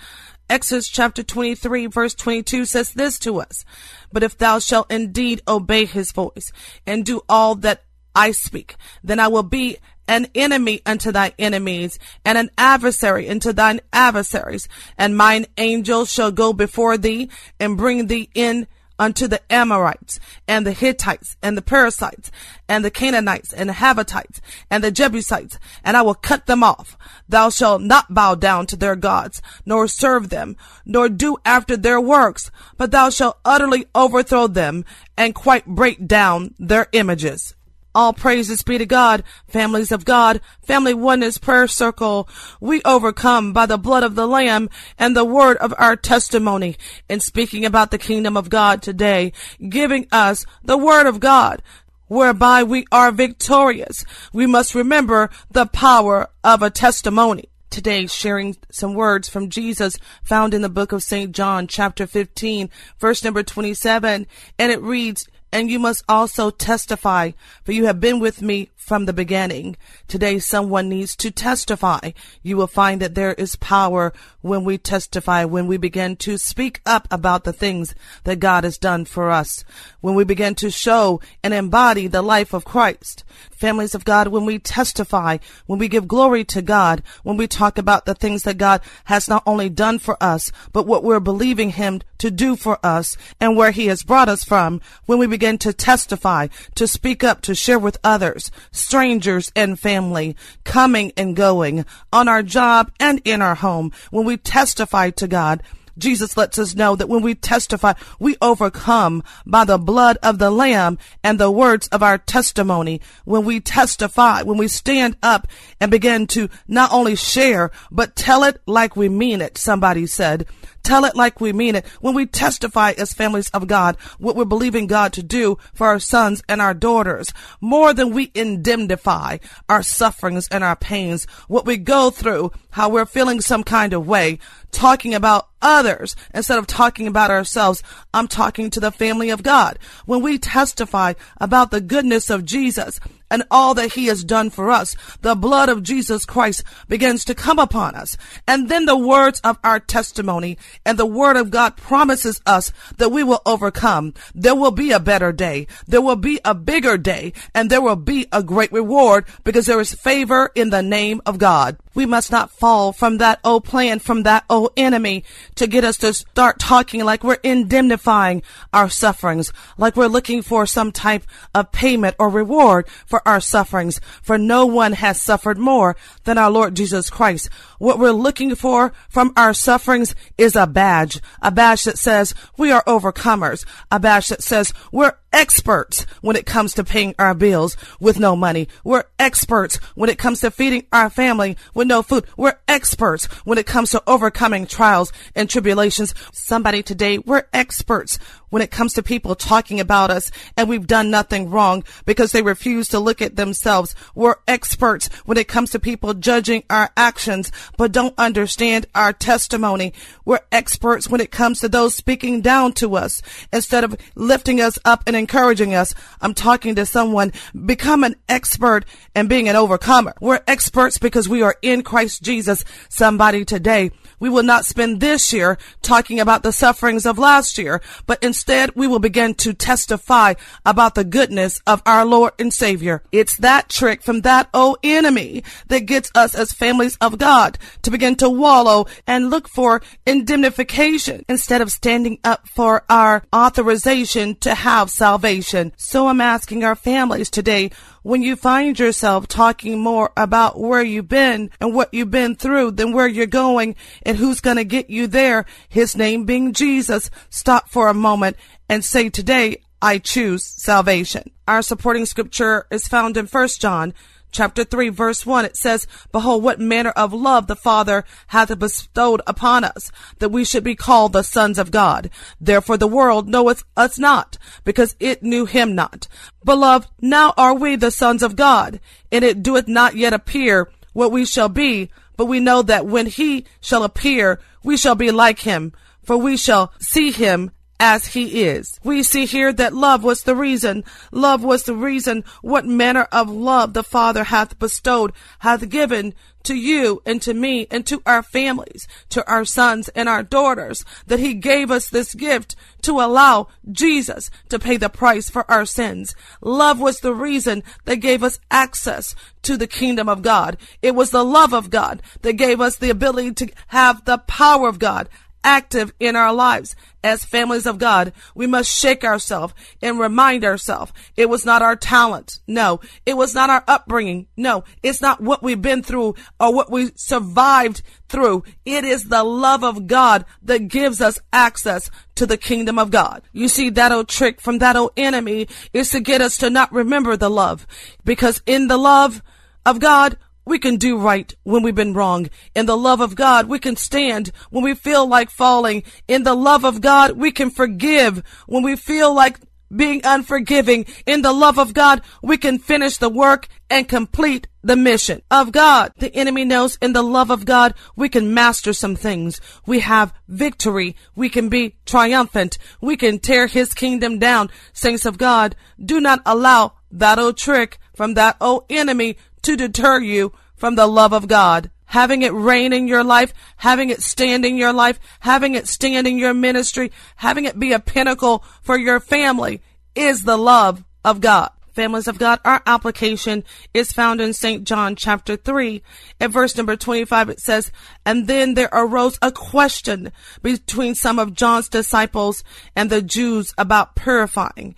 Exodus 0.47 0.87
chapter 0.87 1.23
23 1.23 1.87
verse 1.87 2.13
22 2.13 2.65
says 2.65 2.91
this 2.91 3.17
to 3.17 3.41
us. 3.41 3.65
But 4.13 4.21
if 4.21 4.37
thou 4.37 4.59
shalt 4.59 4.91
indeed 4.91 5.41
obey 5.47 5.85
his 5.85 6.11
voice 6.11 6.51
and 6.85 7.03
do 7.03 7.21
all 7.27 7.55
that 7.55 7.83
I 8.15 8.29
speak, 8.29 8.75
then 9.03 9.19
I 9.19 9.27
will 9.27 9.41
be 9.41 9.77
an 10.07 10.27
enemy 10.35 10.81
unto 10.85 11.11
thy 11.11 11.33
enemies 11.39 11.97
and 12.23 12.37
an 12.37 12.51
adversary 12.59 13.27
unto 13.27 13.51
thine 13.51 13.81
adversaries. 13.91 14.69
And 14.99 15.17
mine 15.17 15.47
angels 15.57 16.13
shall 16.13 16.31
go 16.31 16.53
before 16.53 16.99
thee 16.99 17.27
and 17.59 17.75
bring 17.75 18.05
thee 18.05 18.29
in 18.35 18.67
unto 18.99 19.27
the 19.27 19.41
Amorites 19.51 20.19
and 20.47 20.65
the 20.65 20.71
Hittites 20.71 21.37
and 21.41 21.57
the 21.57 21.61
Perizzites 21.61 22.31
and 22.67 22.83
the 22.83 22.91
Canaanites 22.91 23.53
and 23.53 23.69
the 23.69 23.73
Havitites 23.73 24.41
and 24.69 24.83
the 24.83 24.91
Jebusites, 24.91 25.59
and 25.83 25.97
I 25.97 26.01
will 26.01 26.15
cut 26.15 26.45
them 26.45 26.63
off. 26.63 26.97
Thou 27.27 27.49
shalt 27.49 27.81
not 27.81 28.13
bow 28.13 28.35
down 28.35 28.67
to 28.67 28.75
their 28.75 28.95
gods, 28.95 29.41
nor 29.65 29.87
serve 29.87 30.29
them, 30.29 30.55
nor 30.85 31.09
do 31.09 31.37
after 31.45 31.77
their 31.77 32.01
works, 32.01 32.51
but 32.77 32.91
thou 32.91 33.09
shalt 33.09 33.39
utterly 33.43 33.85
overthrow 33.93 34.47
them 34.47 34.85
and 35.17 35.35
quite 35.35 35.65
break 35.65 36.07
down 36.07 36.53
their 36.59 36.87
images. 36.91 37.53
All 37.97 38.13
praises 38.13 38.61
be 38.61 38.77
to 38.77 38.85
God, 38.85 39.23
families 39.47 39.91
of 39.91 40.05
God, 40.05 40.39
family 40.61 40.93
oneness 40.93 41.39
prayer 41.39 41.67
circle. 41.67 42.29
We 42.61 42.79
overcome 42.85 43.53
by 43.53 43.65
the 43.65 43.79
blood 43.79 44.03
of 44.03 44.13
the 44.13 44.27
Lamb 44.27 44.69
and 44.99 45.17
the 45.17 45.25
word 45.25 45.57
of 45.57 45.73
our 45.79 45.95
testimony 45.95 46.77
in 47.09 47.21
speaking 47.21 47.65
about 47.65 47.89
the 47.89 47.97
kingdom 47.97 48.37
of 48.37 48.51
God 48.51 48.83
today, 48.83 49.33
giving 49.67 50.05
us 50.11 50.45
the 50.63 50.77
word 50.77 51.07
of 51.07 51.19
God 51.19 51.63
whereby 52.05 52.61
we 52.61 52.85
are 52.91 53.11
victorious. 53.11 54.05
We 54.31 54.45
must 54.45 54.75
remember 54.75 55.31
the 55.49 55.65
power 55.65 56.29
of 56.43 56.61
a 56.61 56.69
testimony. 56.69 57.49
Today, 57.71 58.05
sharing 58.05 58.57
some 58.69 58.93
words 58.93 59.27
from 59.27 59.49
Jesus 59.49 59.97
found 60.23 60.53
in 60.53 60.61
the 60.61 60.69
book 60.69 60.91
of 60.91 61.01
St. 61.01 61.31
John, 61.31 61.65
chapter 61.65 62.05
15, 62.05 62.69
verse 62.99 63.23
number 63.23 63.41
27, 63.41 64.27
and 64.59 64.71
it 64.71 64.81
reads, 64.81 65.27
and 65.51 65.69
you 65.69 65.79
must 65.79 66.03
also 66.09 66.49
testify, 66.49 67.31
for 67.63 67.71
you 67.71 67.85
have 67.85 67.99
been 67.99 68.19
with 68.19 68.41
me 68.41 68.69
from 68.75 69.05
the 69.05 69.13
beginning. 69.13 69.75
Today, 70.07 70.39
someone 70.39 70.87
needs 70.87 71.15
to 71.17 71.29
testify. 71.31 72.11
You 72.41 72.57
will 72.57 72.67
find 72.67 73.01
that 73.01 73.15
there 73.15 73.33
is 73.33 73.55
power 73.57 74.13
when 74.41 74.63
we 74.63 74.77
testify, 74.77 75.43
when 75.43 75.67
we 75.67 75.77
begin 75.77 76.15
to 76.17 76.37
speak 76.37 76.81
up 76.85 77.07
about 77.11 77.43
the 77.43 77.53
things 77.53 77.95
that 78.23 78.39
God 78.39 78.63
has 78.63 78.77
done 78.77 79.05
for 79.05 79.29
us, 79.29 79.63
when 79.99 80.15
we 80.15 80.23
begin 80.23 80.55
to 80.55 80.71
show 80.71 81.19
and 81.43 81.53
embody 81.53 82.07
the 82.07 82.21
life 82.21 82.53
of 82.53 82.63
Christ. 82.63 83.23
Families 83.57 83.95
of 83.95 84.05
God, 84.05 84.27
when 84.27 84.45
we 84.45 84.59
testify, 84.59 85.39
when 85.65 85.79
we 85.79 85.87
give 85.87 86.07
glory 86.07 86.43
to 86.45 86.61
God, 86.61 87.01
when 87.23 87.37
we 87.37 87.47
talk 87.47 87.79
about 87.79 88.05
the 88.05 88.13
things 88.13 88.43
that 88.43 88.59
God 88.59 88.81
has 89.05 89.27
not 89.27 89.41
only 89.47 89.67
done 89.67 89.97
for 89.97 90.15
us, 90.21 90.51
but 90.73 90.85
what 90.85 91.03
we're 91.03 91.19
believing 91.19 91.71
Him 91.71 92.01
to 92.19 92.29
do 92.29 92.55
for 92.55 92.77
us 92.85 93.17
and 93.41 93.57
where 93.57 93.71
He 93.71 93.87
has 93.87 94.03
brought 94.03 94.29
us 94.29 94.43
from, 94.43 94.79
when 95.07 95.17
we 95.17 95.25
begin 95.25 95.57
to 95.57 95.73
testify, 95.73 96.49
to 96.75 96.87
speak 96.87 97.23
up, 97.23 97.41
to 97.41 97.55
share 97.55 97.79
with 97.79 97.97
others, 98.03 98.51
strangers 98.71 99.51
and 99.55 99.79
family, 99.79 100.35
coming 100.63 101.11
and 101.17 101.35
going, 101.35 101.83
on 102.13 102.27
our 102.27 102.43
job 102.43 102.91
and 102.99 103.19
in 103.25 103.41
our 103.41 103.55
home, 103.55 103.91
when 104.11 104.23
we 104.23 104.37
testify 104.37 105.09
to 105.09 105.27
God, 105.27 105.63
Jesus 105.97 106.37
lets 106.37 106.59
us 106.59 106.75
know 106.75 106.95
that 106.95 107.09
when 107.09 107.21
we 107.21 107.35
testify, 107.35 107.93
we 108.19 108.35
overcome 108.41 109.23
by 109.45 109.65
the 109.65 109.77
blood 109.77 110.17
of 110.23 110.39
the 110.39 110.51
Lamb 110.51 110.97
and 111.23 111.39
the 111.39 111.51
words 111.51 111.87
of 111.89 112.03
our 112.03 112.17
testimony. 112.17 113.01
When 113.25 113.45
we 113.45 113.59
testify, 113.59 114.43
when 114.43 114.57
we 114.57 114.67
stand 114.67 115.17
up 115.23 115.47
and 115.79 115.91
begin 115.91 116.27
to 116.27 116.49
not 116.67 116.91
only 116.91 117.15
share, 117.15 117.71
but 117.91 118.15
tell 118.15 118.43
it 118.43 118.61
like 118.65 118.95
we 118.95 119.09
mean 119.09 119.41
it, 119.41 119.57
somebody 119.57 120.05
said. 120.05 120.45
Tell 120.87 121.03
it 121.03 121.17
like 121.17 121.41
we 121.41 121.51
mean 121.51 121.75
it. 121.75 121.85
When 121.99 122.15
we 122.15 122.25
testify 122.25 122.91
as 122.91 123.11
families 123.11 123.49
of 123.49 123.67
God, 123.67 123.97
what 124.19 124.37
we're 124.37 124.45
believing 124.45 124.87
God 124.87 125.11
to 125.13 125.21
do 125.21 125.57
for 125.73 125.87
our 125.87 125.99
sons 125.99 126.41
and 126.47 126.61
our 126.61 126.73
daughters, 126.73 127.33
more 127.59 127.93
than 127.93 128.13
we 128.13 128.31
indemnify 128.33 129.39
our 129.67 129.83
sufferings 129.83 130.47
and 130.47 130.63
our 130.63 130.77
pains, 130.77 131.25
what 131.49 131.65
we 131.65 131.75
go 131.75 132.09
through, 132.09 132.53
how 132.69 132.87
we're 132.87 133.05
feeling 133.05 133.41
some 133.41 133.65
kind 133.65 133.91
of 133.91 134.07
way, 134.07 134.39
talking 134.71 135.13
about 135.13 135.49
others 135.87 136.15
instead 136.33 136.59
of 136.59 136.67
talking 136.67 137.07
about 137.07 137.31
ourselves. 137.31 137.81
I'm 138.13 138.27
talking 138.27 138.69
to 138.71 138.79
the 138.79 138.91
family 138.91 139.29
of 139.29 139.43
God. 139.43 139.79
When 140.05 140.21
we 140.21 140.37
testify 140.37 141.13
about 141.39 141.71
the 141.71 141.81
goodness 141.81 142.29
of 142.29 142.45
Jesus, 142.45 142.99
and 143.29 143.43
all 143.51 143.73
that 143.73 143.93
he 143.93 144.05
has 144.05 144.23
done 144.23 144.49
for 144.49 144.71
us, 144.71 144.95
the 145.21 145.35
blood 145.35 145.69
of 145.69 145.83
Jesus 145.83 146.25
Christ 146.25 146.63
begins 146.87 147.25
to 147.25 147.35
come 147.35 147.59
upon 147.59 147.95
us. 147.95 148.17
And 148.47 148.69
then 148.69 148.85
the 148.85 148.97
words 148.97 149.41
of 149.41 149.59
our 149.63 149.81
testimony 149.81 150.57
and 150.85 150.97
the 150.97 151.05
word 151.05 151.35
of 151.35 151.51
God 151.51 151.75
promises 151.75 152.41
us 152.45 152.71
that 152.97 153.11
we 153.11 153.23
will 153.23 153.41
overcome. 153.45 154.13
There 154.33 154.55
will 154.55 154.71
be 154.71 154.91
a 154.91 154.99
better 154.99 155.31
day. 155.33 155.67
There 155.87 156.01
will 156.01 156.15
be 156.15 156.39
a 156.45 156.55
bigger 156.55 156.97
day 156.97 157.33
and 157.53 157.69
there 157.69 157.81
will 157.81 157.97
be 157.97 158.27
a 158.31 158.43
great 158.43 158.71
reward 158.71 159.25
because 159.43 159.65
there 159.65 159.81
is 159.81 159.93
favor 159.93 160.49
in 160.55 160.69
the 160.69 160.83
name 160.83 161.21
of 161.25 161.37
God. 161.37 161.77
We 161.97 162.05
must 162.05 162.31
not 162.31 162.51
fall 162.51 162.93
from 162.93 163.17
that 163.17 163.39
old 163.43 163.63
plan, 163.63 163.97
from 163.97 164.21
that 164.21 164.45
old 164.51 164.71
enemy 164.77 165.23
to 165.55 165.65
get 165.65 165.83
us 165.83 165.97
to 165.97 166.13
start 166.13 166.59
talking 166.59 167.03
like 167.03 167.23
we're 167.23 167.39
indemnifying 167.41 168.43
our 168.71 168.87
sufferings, 168.87 169.51
like 169.79 169.95
we're 169.95 170.05
looking 170.05 170.43
for 170.43 170.67
some 170.67 170.91
type 170.91 171.23
of 171.55 171.71
payment 171.71 172.15
or 172.19 172.29
reward 172.29 172.87
for 173.07 173.27
our 173.27 173.39
sufferings. 173.39 173.99
For 174.21 174.37
no 174.37 174.67
one 174.67 174.93
has 174.93 175.19
suffered 175.19 175.57
more 175.57 175.95
than 176.23 176.37
our 176.37 176.51
Lord 176.51 176.75
Jesus 176.75 177.09
Christ. 177.09 177.49
What 177.79 177.97
we're 177.97 178.11
looking 178.11 178.53
for 178.53 178.93
from 179.09 179.33
our 179.35 179.55
sufferings 179.55 180.13
is 180.37 180.55
a 180.55 180.67
badge, 180.67 181.19
a 181.41 181.49
badge 181.49 181.85
that 181.85 181.97
says 181.97 182.35
we 182.59 182.71
are 182.71 182.83
overcomers, 182.83 183.65
a 183.89 183.99
badge 183.99 184.27
that 184.27 184.43
says 184.43 184.71
we're 184.91 185.15
experts 185.33 186.05
when 186.21 186.35
it 186.35 186.45
comes 186.45 186.73
to 186.73 186.83
paying 186.83 187.13
our 187.19 187.33
bills 187.33 187.77
with 187.99 188.19
no 188.19 188.35
money. 188.35 188.67
We're 188.83 189.05
experts 189.19 189.77
when 189.95 190.09
it 190.09 190.17
comes 190.17 190.41
to 190.41 190.51
feeding 190.51 190.87
our 190.91 191.09
family 191.09 191.57
with 191.73 191.87
no 191.87 192.01
food. 192.01 192.25
We're 192.37 192.57
experts 192.67 193.25
when 193.43 193.57
it 193.57 193.65
comes 193.65 193.91
to 193.91 194.03
overcoming 194.07 194.67
trials 194.67 195.11
and 195.35 195.49
tribulations. 195.49 196.13
Somebody 196.31 196.83
today, 196.83 197.17
we're 197.17 197.47
experts 197.53 198.19
when 198.49 198.61
it 198.61 198.71
comes 198.71 198.93
to 198.93 199.03
people 199.03 199.35
talking 199.35 199.79
about 199.79 200.11
us 200.11 200.31
and 200.55 200.69
we've 200.69 200.87
done 200.87 201.09
nothing 201.09 201.49
wrong 201.49 201.83
because 202.05 202.31
they 202.31 202.41
refuse 202.41 202.87
to 202.89 202.99
look 202.99 203.21
at 203.21 203.35
themselves. 203.35 203.95
We're 204.15 204.35
experts 204.47 205.07
when 205.25 205.37
it 205.37 205.47
comes 205.47 205.71
to 205.71 205.79
people 205.79 206.13
judging 206.13 206.63
our 206.69 206.89
actions 206.95 207.51
but 207.77 207.91
don't 207.91 208.13
understand 208.17 208.85
our 208.95 209.13
testimony. 209.13 209.93
We're 210.25 210.39
experts 210.51 211.09
when 211.09 211.21
it 211.21 211.31
comes 211.31 211.59
to 211.59 211.69
those 211.69 211.95
speaking 211.95 212.41
down 212.41 212.73
to 212.73 212.95
us 212.95 213.21
instead 213.51 213.83
of 213.83 213.97
lifting 214.15 214.61
us 214.61 214.79
up 214.85 215.03
and 215.07 215.15
encouraging 215.15 215.73
us. 215.73 215.93
I'm 216.21 216.33
talking 216.33 216.75
to 216.75 216.85
someone, 216.85 217.33
become 217.65 218.03
an 218.03 218.15
expert 218.29 218.85
and 219.15 219.29
being 219.29 219.49
an 219.49 219.55
overcomer. 219.55 220.13
We're 220.21 220.41
experts 220.47 220.97
because 220.97 221.29
we 221.29 221.41
are 221.41 221.55
in 221.61 221.83
Christ 221.83 222.23
Jesus. 222.23 222.63
Somebody 222.89 223.45
today, 223.45 223.91
we 224.19 224.29
will 224.29 224.43
not 224.43 224.65
spend 224.65 224.99
this 224.99 225.31
year 225.31 225.57
talking 225.81 226.19
about 226.19 226.43
the 226.43 226.51
sufferings 226.51 227.05
of 227.05 227.17
last 227.17 227.57
year, 227.57 227.81
but 228.05 228.23
instead 228.37 228.75
we 228.75 228.85
will 228.85 228.99
begin 228.99 229.33
to 229.33 229.51
testify 229.51 230.35
about 230.63 230.93
the 230.93 231.03
goodness 231.03 231.59
of 231.65 231.81
our 231.87 232.05
Lord 232.05 232.33
and 232.37 232.53
Savior. 232.53 233.01
It's 233.11 233.35
that 233.37 233.67
trick 233.67 234.03
from 234.03 234.21
that 234.21 234.47
old 234.53 234.77
enemy 234.83 235.43
that 235.69 235.87
gets 235.87 236.11
us 236.13 236.35
as 236.35 236.53
families 236.53 236.97
of 237.01 237.17
God 237.17 237.57
to 237.81 237.89
begin 237.89 238.15
to 238.17 238.29
wallow 238.29 238.85
and 239.07 239.31
look 239.31 239.47
for 239.47 239.81
indemnification 240.05 241.25
instead 241.27 241.61
of 241.61 241.71
standing 241.71 242.19
up 242.23 242.47
for 242.47 242.83
our 242.87 243.23
authorization 243.35 244.35
to 244.35 244.53
have 244.53 244.91
salvation. 244.91 245.73
So 245.75 246.07
I'm 246.07 246.21
asking 246.21 246.63
our 246.63 246.75
families 246.75 247.31
today, 247.31 247.71
when 248.07 248.21
you 248.21 248.37
find 248.37 248.79
yourself 248.79 249.27
talking 249.27 249.79
more 249.79 250.13
about 250.15 250.57
where 250.57 250.81
you've 250.81 251.09
been 251.09 251.51
and 251.59 251.75
what 251.75 251.93
you've 251.93 252.09
been 252.09 252.37
through 252.37 252.71
than 252.71 252.93
where 252.93 253.05
you're 253.05 253.25
going 253.25 253.75
and 254.03 254.17
who's 254.17 254.39
going 254.39 254.55
to 254.55 254.63
get 254.63 254.89
you 254.89 255.07
there, 255.07 255.45
his 255.67 255.93
name 255.93 256.23
being 256.23 256.53
Jesus, 256.53 257.09
stop 257.29 257.67
for 257.67 257.89
a 257.89 257.93
moment 257.93 258.37
and 258.69 258.85
say 258.85 259.09
today, 259.09 259.61
I 259.81 259.97
choose 259.97 260.45
salvation. 260.45 261.31
Our 261.49 261.61
supporting 261.61 262.05
scripture 262.05 262.65
is 262.71 262.87
found 262.87 263.17
in 263.17 263.27
1 263.27 263.47
John 263.59 263.93
chapter 264.37 264.63
3 264.63 264.89
verse 264.89 265.25
1 265.25 265.45
it 265.45 265.57
says 265.57 265.87
behold 266.11 266.43
what 266.43 266.59
manner 266.59 266.91
of 266.91 267.11
love 267.11 267.47
the 267.47 267.55
father 267.55 268.05
hath 268.27 268.59
bestowed 268.59 269.19
upon 269.25 269.63
us 269.63 269.91
that 270.19 270.29
we 270.29 270.45
should 270.45 270.63
be 270.63 270.75
called 270.75 271.11
the 271.11 271.23
sons 271.23 271.57
of 271.57 271.71
god. 271.71 272.11
Therefore 272.39 272.77
the 272.77 272.85
world 272.85 273.27
knoweth 273.27 273.63
us 273.75 273.97
not 273.97 274.37
because 274.63 274.95
it 274.99 275.23
knew 275.23 275.47
him 275.47 275.73
not. 275.73 276.07
Beloved 276.45 276.87
now 277.01 277.33
are 277.35 277.55
we 277.55 277.75
the 277.75 277.89
sons 277.89 278.21
of 278.21 278.35
god 278.35 278.79
and 279.11 279.25
it 279.25 279.41
doeth 279.41 279.67
not 279.67 279.95
yet 279.95 280.13
appear 280.13 280.69
what 280.93 281.11
we 281.11 281.25
shall 281.25 281.49
be 281.49 281.89
but 282.15 282.25
we 282.25 282.39
know 282.39 282.61
that 282.61 282.85
when 282.85 283.07
he 283.07 283.43
shall 283.59 283.83
appear 283.83 284.39
we 284.63 284.77
shall 284.77 284.93
be 284.93 285.09
like 285.09 285.39
him 285.39 285.73
for 286.03 286.15
we 286.15 286.37
shall 286.37 286.71
see 286.77 287.09
him 287.09 287.49
as 287.79 288.07
he 288.07 288.43
is. 288.43 288.79
We 288.83 289.03
see 289.03 289.25
here 289.25 289.53
that 289.53 289.73
love 289.73 290.03
was 290.03 290.23
the 290.23 290.35
reason. 290.35 290.83
Love 291.11 291.43
was 291.43 291.63
the 291.63 291.75
reason 291.75 292.23
what 292.41 292.65
manner 292.65 293.07
of 293.11 293.29
love 293.29 293.73
the 293.73 293.83
Father 293.83 294.25
hath 294.25 294.57
bestowed, 294.59 295.13
hath 295.39 295.69
given 295.69 296.13
to 296.43 296.55
you 296.55 297.01
and 297.05 297.21
to 297.21 297.33
me 297.33 297.67
and 297.69 297.85
to 297.85 298.01
our 298.05 298.23
families, 298.23 298.87
to 299.09 299.25
our 299.29 299.43
sons 299.43 299.89
and 299.89 300.07
our 300.07 300.23
daughters, 300.23 300.85
that 301.05 301.19
he 301.19 301.33
gave 301.33 301.69
us 301.69 301.89
this 301.89 302.15
gift 302.15 302.55
to 302.81 303.01
allow 303.01 303.47
Jesus 303.69 304.31
to 304.47 304.57
pay 304.57 304.77
the 304.77 304.89
price 304.89 305.29
for 305.29 305.49
our 305.51 305.65
sins. 305.65 306.15
Love 306.39 306.79
was 306.79 307.01
the 307.01 307.13
reason 307.13 307.63
that 307.83 307.97
gave 307.97 308.23
us 308.23 308.39
access 308.49 309.13
to 309.41 309.57
the 309.57 309.67
kingdom 309.67 310.07
of 310.07 310.21
God. 310.21 310.57
It 310.81 310.95
was 310.95 311.11
the 311.11 311.25
love 311.25 311.53
of 311.53 311.69
God 311.69 312.01
that 312.21 312.33
gave 312.33 312.61
us 312.61 312.77
the 312.77 312.89
ability 312.89 313.33
to 313.33 313.51
have 313.67 314.05
the 314.05 314.19
power 314.19 314.69
of 314.69 314.79
God 314.79 315.09
active 315.47 315.93
in 315.97 316.17
our 316.17 316.33
lives. 316.33 316.75
As 317.03 317.23
families 317.23 317.65
of 317.65 317.79
God, 317.79 318.11
we 318.35 318.47
must 318.47 318.69
shake 318.69 319.05
ourselves 319.05 319.53
and 319.81 319.97
remind 319.97 320.43
ourselves 320.43 320.91
it 321.15 321.29
was 321.29 321.45
not 321.45 321.61
our 321.61 321.77
talent. 321.77 322.39
No, 322.47 322.81
it 323.05 323.15
was 323.15 323.33
not 323.33 323.49
our 323.49 323.63
upbringing. 323.65 324.27
No, 324.35 324.65
it's 324.83 325.01
not 325.01 325.21
what 325.21 325.41
we've 325.41 325.61
been 325.61 325.83
through 325.83 326.15
or 326.37 326.53
what 326.53 326.69
we 326.69 326.91
survived 326.95 327.81
through. 328.09 328.43
It 328.65 328.83
is 328.83 329.05
the 329.05 329.23
love 329.23 329.63
of 329.63 329.87
God 329.87 330.25
that 330.41 330.67
gives 330.67 330.99
us 330.99 331.17
access 331.31 331.89
to 332.15 332.25
the 332.25 332.37
kingdom 332.37 332.77
of 332.77 332.91
God. 332.91 333.21
You 333.31 333.47
see, 333.47 333.69
that 333.69 333.93
old 333.93 334.09
trick 334.09 334.41
from 334.41 334.57
that 334.57 334.75
old 334.75 334.91
enemy 334.97 335.47
is 335.71 335.91
to 335.91 336.01
get 336.01 336.19
us 336.19 336.37
to 336.39 336.49
not 336.49 336.73
remember 336.73 337.15
the 337.15 337.29
love 337.29 337.65
because 338.03 338.41
in 338.45 338.67
the 338.67 338.77
love 338.77 339.21
of 339.65 339.79
God, 339.79 340.17
we 340.47 340.59
can 340.59 340.77
do 340.77 340.97
right 340.97 341.33
when 341.43 341.63
we've 341.63 341.75
been 341.75 341.93
wrong. 341.93 342.29
In 342.55 342.65
the 342.65 342.77
love 342.77 343.01
of 343.01 343.15
God, 343.15 343.47
we 343.47 343.59
can 343.59 343.75
stand 343.75 344.31
when 344.49 344.63
we 344.63 344.73
feel 344.73 345.07
like 345.07 345.29
falling. 345.29 345.83
In 346.07 346.23
the 346.23 346.35
love 346.35 346.63
of 346.63 346.81
God, 346.81 347.11
we 347.11 347.31
can 347.31 347.49
forgive 347.49 348.23
when 348.47 348.63
we 348.63 348.75
feel 348.75 349.13
like 349.13 349.39
being 349.75 350.01
unforgiving. 350.03 350.85
In 351.05 351.21
the 351.21 351.33
love 351.33 351.59
of 351.59 351.73
God, 351.73 352.01
we 352.23 352.37
can 352.37 352.57
finish 352.57 352.97
the 352.97 353.09
work 353.09 353.47
and 353.69 353.87
complete 353.87 354.47
the 354.63 354.75
mission 354.77 355.21
of 355.29 355.51
God. 355.51 355.91
The 355.97 356.13
enemy 356.15 356.45
knows 356.45 356.77
in 356.81 356.93
the 356.93 357.03
love 357.03 357.29
of 357.29 357.45
God, 357.45 357.73
we 357.95 358.09
can 358.09 358.33
master 358.33 358.73
some 358.73 358.95
things. 358.95 359.41
We 359.65 359.81
have 359.81 360.13
victory. 360.27 360.95
We 361.15 361.29
can 361.29 361.49
be 361.49 361.75
triumphant. 361.85 362.57
We 362.81 362.95
can 362.97 363.19
tear 363.19 363.47
his 363.47 363.73
kingdom 363.73 364.19
down. 364.19 364.49
Saints 364.73 365.05
of 365.05 365.17
God, 365.17 365.55
do 365.83 365.99
not 365.99 366.21
allow 366.25 366.73
that 366.91 367.19
old 367.19 367.37
trick 367.37 367.77
from 367.95 368.13
that 368.13 368.37
old 368.39 368.65
enemy 368.69 369.17
to 369.43 369.55
deter 369.55 369.99
you 369.99 370.33
from 370.55 370.75
the 370.75 370.87
love 370.87 371.13
of 371.13 371.27
God. 371.27 371.69
Having 371.85 372.23
it 372.23 372.33
reign 372.33 372.73
in 372.73 372.87
your 372.87 373.03
life, 373.03 373.33
having 373.57 373.89
it 373.89 374.01
stand 374.01 374.43
in 374.43 374.57
your 374.57 374.73
life, 374.73 374.99
having 375.21 375.55
it 375.55 375.67
stand 375.67 376.05
in 376.05 376.17
your 376.17 376.33
ministry, 376.33 376.91
having 377.15 377.45
it 377.45 377.57
be 377.57 377.71
a 377.71 377.79
pinnacle 377.79 378.43
for 378.61 378.77
your 378.77 378.99
family 378.99 379.61
is 379.95 380.23
the 380.23 380.37
love 380.37 380.83
of 381.05 381.21
God. 381.21 381.51
Families 381.77 382.07
of 382.07 382.17
God, 382.17 382.39
our 382.43 382.63
application 382.65 383.43
is 383.71 383.93
found 383.93 384.19
in 384.19 384.33
St. 384.33 384.63
John 384.63 384.95
chapter 384.95 385.35
3 385.35 385.83
at 386.19 386.31
verse 386.31 386.57
number 386.57 386.75
25. 386.75 387.29
It 387.29 387.39
says, 387.39 387.71
And 388.03 388.25
then 388.25 388.55
there 388.55 388.69
arose 388.73 389.19
a 389.21 389.31
question 389.31 390.11
between 390.41 390.95
some 390.95 391.19
of 391.19 391.35
John's 391.35 391.69
disciples 391.69 392.43
and 392.75 392.89
the 392.89 393.03
Jews 393.03 393.53
about 393.59 393.95
purifying. 393.95 394.73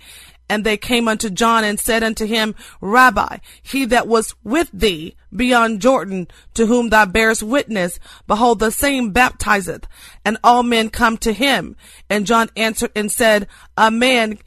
And 0.49 0.63
they 0.63 0.77
came 0.77 1.07
unto 1.07 1.29
John 1.29 1.63
and 1.63 1.79
said 1.79 2.03
unto 2.03 2.25
him, 2.25 2.55
Rabbi, 2.81 3.37
he 3.61 3.85
that 3.85 4.07
was 4.07 4.33
with 4.43 4.69
thee 4.73 5.15
beyond 5.33 5.79
Jordan, 5.79 6.27
to 6.55 6.65
whom 6.65 6.89
thou 6.89 7.05
bearest 7.05 7.43
witness, 7.43 7.99
behold, 8.25 8.59
the 8.59 8.71
same 8.71 9.11
baptizeth, 9.11 9.87
and 10.25 10.37
all 10.43 10.63
men 10.63 10.89
come 10.89 11.17
to 11.19 11.33
him. 11.33 11.75
And 12.09 12.25
John 12.25 12.49
answered 12.55 12.91
and 12.95 13.11
said, 13.11 13.47
A 13.77 13.91
man 13.91 14.39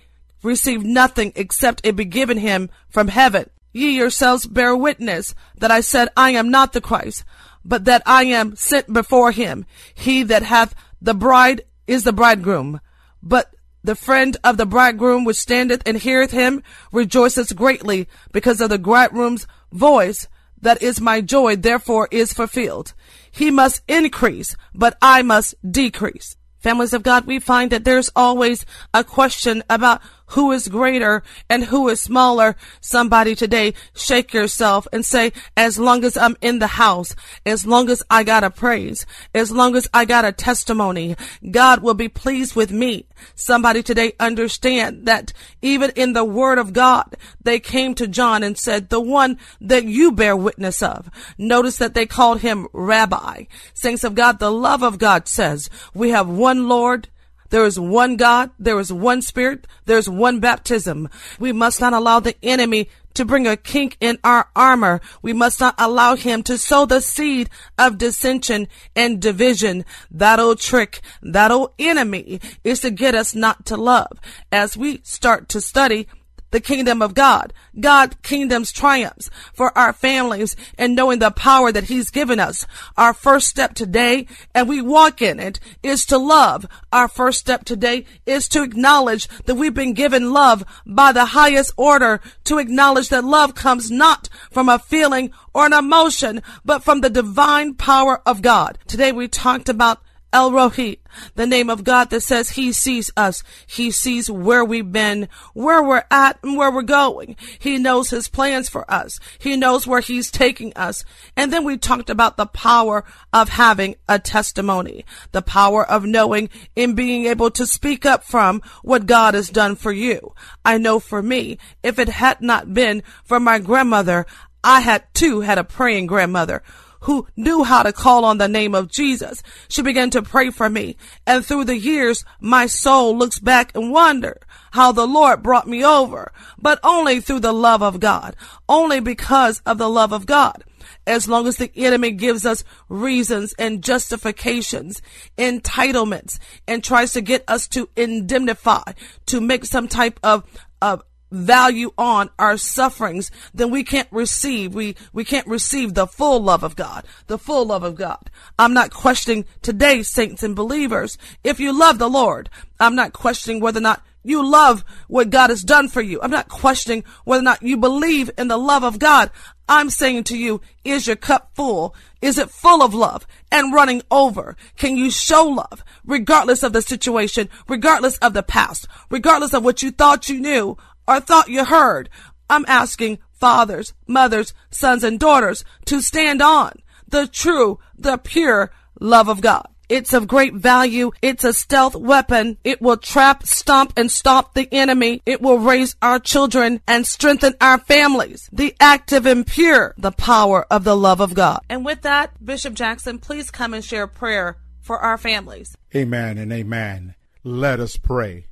receive 0.43 0.83
nothing 0.83 1.33
except 1.37 1.87
it 1.87 1.97
be 1.97 2.05
given 2.05 2.39
him 2.39 2.69
from 2.89 3.09
heaven. 3.09 3.49
Ye 3.73 3.91
yourselves 3.91 4.47
bear 4.47 4.77
witness 4.77 5.35
that 5.57 5.71
I 5.71 5.81
said, 5.81 6.09
I 6.17 6.31
am 6.31 6.51
not 6.51 6.73
the 6.73 6.81
Christ, 6.81 7.25
but 7.65 7.85
that 7.87 8.03
I 8.05 8.25
am 8.25 8.57
sent 8.57 8.93
before 8.93 9.33
him. 9.33 9.65
He 9.95 10.25
that 10.25 10.43
hath 10.43 10.75
the 11.01 11.15
bride 11.15 11.63
is 11.87 12.05
the 12.05 12.13
bridegroom. 12.13 12.81
But 13.23 13.52
the 13.85 13.95
friend 13.95 14.37
of 14.45 14.57
the 14.57 14.67
bridegroom 14.67 15.25
which 15.25 15.37
standeth 15.37 15.83
and 15.87 15.99
heareth 15.99 16.31
him 16.31 16.63
rejoiceth 16.93 17.55
greatly 17.57 18.09
because 18.33 18.61
of 18.61 18.71
the 18.71 18.79
bridegroom's 18.79 19.47
voice 19.73 20.29
that 20.63 20.81
is 20.81 21.01
my 21.01 21.21
joy 21.21 21.57
therefore 21.57 22.09
is 22.11 22.33
fulfilled. 22.33 22.95
He 23.31 23.51
must 23.51 23.83
increase, 23.89 24.57
but 24.75 24.97
I 25.03 25.23
must 25.23 25.55
decrease. 25.69 26.37
Families 26.61 26.93
of 26.93 27.03
God, 27.03 27.27
we 27.27 27.41
find 27.41 27.73
that 27.73 27.83
there's 27.83 28.11
always 28.15 28.65
a 28.95 29.03
question 29.03 29.65
about 29.69 30.01
who 30.33 30.53
is 30.53 30.69
greater 30.69 31.23
and 31.49 31.65
who 31.65 31.89
is 31.89 32.01
smaller. 32.01 32.57
Somebody 32.81 33.35
today 33.35 33.75
shake 33.95 34.33
yourself 34.33 34.87
and 34.93 35.05
say, 35.05 35.33
as 35.57 35.79
long 35.79 36.05
as 36.05 36.17
I'm 36.17 36.37
in 36.41 36.59
the 36.59 36.67
house, 36.67 37.15
as 37.47 37.67
long 37.67 37.89
as 37.89 38.03
I 38.11 38.25
got 38.25 38.45
a 38.45 38.51
praise, 38.51 39.07
as 39.35 39.51
long 39.51 39.77
as 39.77 39.89
I 39.93 40.05
got 40.05 40.25
a 40.25 40.33
testimony, 40.33 41.17
God 41.51 41.83
will 41.83 41.95
be 41.95 42.09
pleased 42.09 42.55
with 42.55 42.71
me. 42.71 43.07
Somebody 43.35 43.83
today 43.83 44.13
understand 44.19 45.07
that 45.07 45.33
even 45.61 45.91
in 45.97 46.13
the 46.13 46.25
word 46.25 46.59
of 46.59 46.73
God, 46.73 47.17
they 47.43 47.61
came 47.61 47.95
to 47.95 48.09
John 48.09 48.43
and 48.43 48.59
said, 48.59 48.89
the 48.89 49.01
one 49.01 49.39
that 49.61 49.85
you 49.85 50.13
bear 50.13 50.37
witness 50.37 50.83
of. 50.83 51.11
Notice 51.39 51.77
that 51.77 51.95
they 51.95 52.07
called 52.07 52.41
him 52.41 52.69
rabbi. 52.73 53.45
Saints 53.75 54.05
of 54.05 54.15
God, 54.15 54.39
the 54.39 54.51
love 54.51 54.83
of 54.83 54.99
God 54.99 55.29
says 55.29 55.71
we 55.95 56.11
have 56.11 56.29
one 56.29 56.69
Lord, 56.69 57.09
there 57.53 57.67
is 57.67 57.79
one 57.79 58.17
God. 58.17 58.51
There 58.59 58.81
is 58.81 58.91
one 58.91 59.21
Spirit. 59.21 59.67
There's 59.85 60.09
one 60.09 60.41
baptism. 60.41 61.11
We 61.39 61.53
must 61.53 61.83
not 61.83 61.93
allow 61.93 62.19
the 62.19 62.35
enemy 62.43 62.89
to 63.13 63.27
bring 63.27 63.47
a 63.47 63.59
kink 63.59 63.99
in 64.01 64.19
our 64.25 64.49
armor. 64.57 65.03
We 65.21 65.35
must 65.35 65.61
not 65.61 65.75
allow 65.77 66.17
him 66.17 66.43
to 66.45 66.57
sow 66.57 66.87
the 66.87 67.03
seed 67.03 67.51
of 67.77 67.99
dissension 67.99 68.69
and 68.97 69.21
division. 69.21 69.85
That 70.11 70.41
old 70.41 70.61
trick, 70.61 71.03
that 71.21 71.51
old 71.51 71.75
enemy 71.79 72.41
is 72.65 72.81
to 72.81 72.91
get 72.91 73.15
us 73.15 73.35
not 73.35 73.67
to 73.67 73.77
love. 73.77 74.19
As 74.51 74.75
we 74.75 75.03
start 75.05 75.51
to 75.51 75.61
study 75.61 76.09
the 76.53 76.61
kingdom 76.61 77.03
of 77.03 77.15
God, 77.15 77.53
God 77.79 78.23
kingdom's 78.23 78.71
triumphs 78.71 79.29
for 79.53 79.77
our 79.77 79.93
families 79.93 80.55
and 80.79 80.95
knowing 80.95 81.19
the 81.19 81.31
power 81.31 81.73
that 81.73 81.85
he's 81.85 82.11
given 82.11 82.39
us. 82.39 82.67
Our 82.97 83.13
first 83.13 83.49
step 83.49 83.75
today, 83.75 84.27
and 84.55 84.69
we 84.69 84.81
walk 84.81 85.21
in 85.21 85.41
it, 85.41 85.59
is 85.83 86.07
to 86.07 86.19
love. 86.19 86.67
Our 86.93 87.09
first 87.09 87.41
step 87.41 87.65
today 87.65 88.05
is 88.27 88.49
to 88.49 88.63
acknowledge 88.63 89.27
that 89.47 89.57
we've 89.57 89.75
been 89.75 89.95
given 89.95 90.33
love 90.33 90.65
by 90.87 91.11
the 91.13 91.27
highest 91.27 91.73
order, 91.77 92.21
to 92.45 92.59
acknowledge 92.59 93.09
that 93.09 93.25
love 93.25 93.55
comes 93.55 93.91
not 93.91 94.29
from 94.51 94.69
a 94.69 94.79
feeling 94.79 95.33
or 95.55 95.67
an 95.67 95.73
emotion, 95.73 96.43
but 96.65 96.85
from 96.85 97.01
the 97.01 97.11
divine 97.11 97.75
power 97.75 98.23
of 98.27 98.43
God. 98.43 98.79
Today 98.87 99.11
we 99.11 99.27
talked 99.27 99.69
about 99.69 100.03
El 100.33 100.51
Roi, 100.51 100.97
the 101.35 101.47
name 101.47 101.69
of 101.69 101.85
God 101.85 102.09
that 102.09 102.23
says 102.23 102.51
He 102.51 102.73
sees 102.73 103.11
us. 103.19 103.43
He 103.67 103.91
sees 103.91 104.31
where 104.31 104.65
we've 104.65 104.91
been, 104.91 105.29
where 105.53 105.83
we're 105.83 106.05
at, 106.11 106.39
and 106.43 106.57
where 106.57 106.71
we're 106.71 106.83
going. 106.83 107.37
He 107.59 107.77
knows 107.77 108.09
His 108.09 108.29
plans 108.29 108.71
for 108.71 108.91
us. 108.91 109.21
He 109.39 109.57
knows 109.57 109.87
where 109.87 110.01
He's 110.01 110.31
taking 110.31 110.73
us. 110.75 111.05
And 111.37 111.53
then 111.53 111.65
we 111.65 111.77
talked 111.77 112.09
about 112.09 112.39
the 112.39 112.47
power 112.47 113.05
of 113.33 113.51
having 113.51 113.97
a 114.09 114.19
testimony, 114.19 115.05
the 115.33 115.43
power 115.43 115.85
of 115.85 116.07
knowing 116.07 116.49
and 116.77 116.97
being 116.97 117.27
able 117.27 117.51
to 117.51 117.67
speak 117.67 118.07
up 118.07 118.25
from 118.25 118.63
what 118.83 119.05
God 119.05 119.35
has 119.35 119.51
done 119.51 119.77
for 119.77 119.93
you. 119.93 120.35
I 120.65 120.79
know 120.79 120.99
for 120.99 121.23
me, 121.23 121.59
if 121.83 121.99
it 121.99 122.09
had 122.09 122.41
not 122.41 122.73
been 122.73 123.03
for 123.23 123.39
my 123.39 123.59
grandmother, 123.59 124.25
I 124.65 124.81
had 124.81 125.13
too 125.13 125.41
had 125.41 125.59
a 125.59 125.65
praying 125.65 126.07
grandmother 126.07 126.63
who 127.03 127.27
knew 127.37 127.63
how 127.65 127.83
to 127.83 127.93
call 127.93 128.25
on 128.25 128.39
the 128.39 128.49
name 128.49 128.75
of 128.75 128.91
Jesus. 128.91 129.43
She 129.69 129.83
began 129.83 130.11
to 130.11 130.23
pray 130.23 130.51
for 130.51 130.69
me. 130.69 130.97
And 131.27 131.45
through 131.45 131.65
the 131.65 131.79
years, 131.79 132.25
my 132.41 132.67
soul 132.67 133.17
looks 133.17 133.39
back 133.39 133.75
and 133.75 133.93
wonder 133.93 134.41
how 134.73 134.93
the 134.93 135.07
Lord 135.07 135.43
brought 135.43 135.69
me 135.69 135.85
over, 135.85 136.33
but 136.59 136.81
only 136.83 137.21
through 137.21 137.41
the 137.41 137.53
love 137.53 137.83
of 137.83 138.01
God, 138.01 138.37
only 138.69 139.01
because 139.01 139.61
of 139.67 139.79
the 139.79 139.89
love 139.89 140.13
of 140.13 140.27
God. 140.27 140.65
as 141.07 141.29
long 141.29 141.47
as 141.47 141.57
the 141.57 141.71
enemy 141.77 142.11
gives 142.13 142.47
us 142.47 142.65
reasons 142.89 143.55
and 143.59 143.83
justifications, 143.83 145.03
entitlements, 145.37 146.39
and 146.67 146.83
tries 146.83 147.13
to 147.13 147.21
get 147.21 147.45
us 147.49 147.67
to 147.69 147.89
indemnify, 147.97 148.93
to 149.27 149.41
make 149.41 149.65
some 149.65 149.89
type 149.89 150.19
of, 150.23 150.45
of 150.81 151.03
value 151.33 151.93
on 151.99 152.31
our 152.39 152.57
sufferings, 152.57 153.31
then 153.53 153.71
we 153.71 153.83
can't 153.83 154.09
receive, 154.11 154.75
we, 154.75 154.95
we 155.13 155.25
can't 155.25 155.47
receive 155.47 155.95
the 155.95 156.07
full 156.07 156.41
love 156.41 156.63
of 156.63 156.77
God, 156.77 157.05
the 157.27 157.39
full 157.39 157.67
love 157.67 157.83
of 157.83 157.97
God. 157.97 158.31
I'm 158.59 158.75
not 158.75 158.93
questioning 158.93 159.47
today, 159.63 160.03
saints 160.03 160.43
and 160.43 160.55
believers, 160.55 161.19
if 161.43 161.59
you 161.59 161.77
love 161.77 161.99
the 161.99 162.11
Lord. 162.11 162.51
I'm 162.79 162.95
not 162.95 163.13
questioning 163.13 163.61
whether 163.61 163.79
or 163.79 163.83
not 163.83 164.03
you 164.25 164.49
love 164.49 164.85
what 165.09 165.31
God 165.31 165.51
has 165.51 165.63
done 165.63 165.89
for 165.89 166.01
you. 166.01 166.21
I'm 166.23 166.31
not 166.31 166.49
questioning 166.49 167.05
whether 167.25 167.41
or 167.41 167.45
not 167.45 167.63
you 167.63 167.77
believe 167.77 168.31
in 168.39 168.49
the 168.49 168.57
love 168.57 168.85
of 168.85 168.99
God. 168.99 169.31
I'm 169.69 169.91
saying 169.91 170.25
to 170.25 170.37
you, 170.37 170.61
is 170.85 171.07
your 171.07 171.17
cup 171.17 171.51
full? 171.55 171.95
Is 172.21 172.39
it 172.39 172.51
full 172.51 172.83
of 172.83 172.95
love 172.95 173.27
and 173.51 173.73
running 173.73 174.03
over? 174.11 174.57
Can 174.77 174.97
you 174.97 175.11
show 175.11 175.45
love 175.45 175.85
regardless 176.05 176.63
of 176.63 176.73
the 176.73 176.83
situation, 176.83 177.49
regardless 177.69 178.17
of 178.19 178.35
the 178.35 178.43
past, 178.43 178.87
regardless 179.11 179.55
of 179.55 179.65
what 179.65 179.83
you 179.83 179.91
thought 179.91 180.29
you 180.29 180.41
knew 180.41 180.77
or 181.07 181.21
thought 181.21 181.49
you 181.49 181.65
heard? 181.65 182.09
I'm 182.49 182.65
asking 182.69 183.19
fathers, 183.33 183.95
mothers, 184.07 184.55
sons, 184.71 185.05
and 185.05 185.19
daughters 185.19 185.65
to 185.87 186.01
stand 186.01 186.43
on 186.43 186.73
the 187.13 187.27
true, 187.29 187.79
the 187.97 188.19
pure 188.19 188.73
love 189.01 189.29
of 189.29 189.41
God. 189.41 189.69
It's 189.89 190.15
of 190.15 190.27
great 190.27 190.55
value. 190.55 191.11
It's 191.21 191.45
a 191.45 191.53
stealth 191.53 191.95
weapon. 191.95 192.57
It 192.65 192.81
will 192.81 192.97
trap, 192.97 193.47
stomp, 193.47 193.93
and 193.95 194.11
stop 194.11 194.55
the 194.55 194.67
enemy. 194.73 195.21
It 195.27 195.43
will 195.43 195.59
raise 195.59 195.97
our 196.01 196.19
children 196.19 196.81
and 196.89 197.07
strengthen 197.07 197.55
our 197.61 197.77
families. 197.77 198.49
The 198.53 198.75
active 198.81 199.27
and 199.27 199.47
pure, 199.47 199.95
the 199.99 200.13
power 200.13 200.67
of 200.71 200.85
the 200.85 200.97
love 200.97 201.21
of 201.21 201.35
God. 201.35 201.61
And 201.69 201.85
with 201.85 202.03
that, 202.03 202.43
Bishop 202.43 202.73
Jackson, 202.73 203.19
please 203.19 203.51
come 203.51 203.75
and 203.75 203.85
share 203.85 204.07
prayer 204.07 204.57
for 204.81 204.99
our 204.99 205.19
families. 205.19 205.77
Amen 205.95 206.39
and 206.39 206.53
amen. 206.53 207.15
Let 207.45 207.79
us 207.79 207.99
pray. 207.99 208.47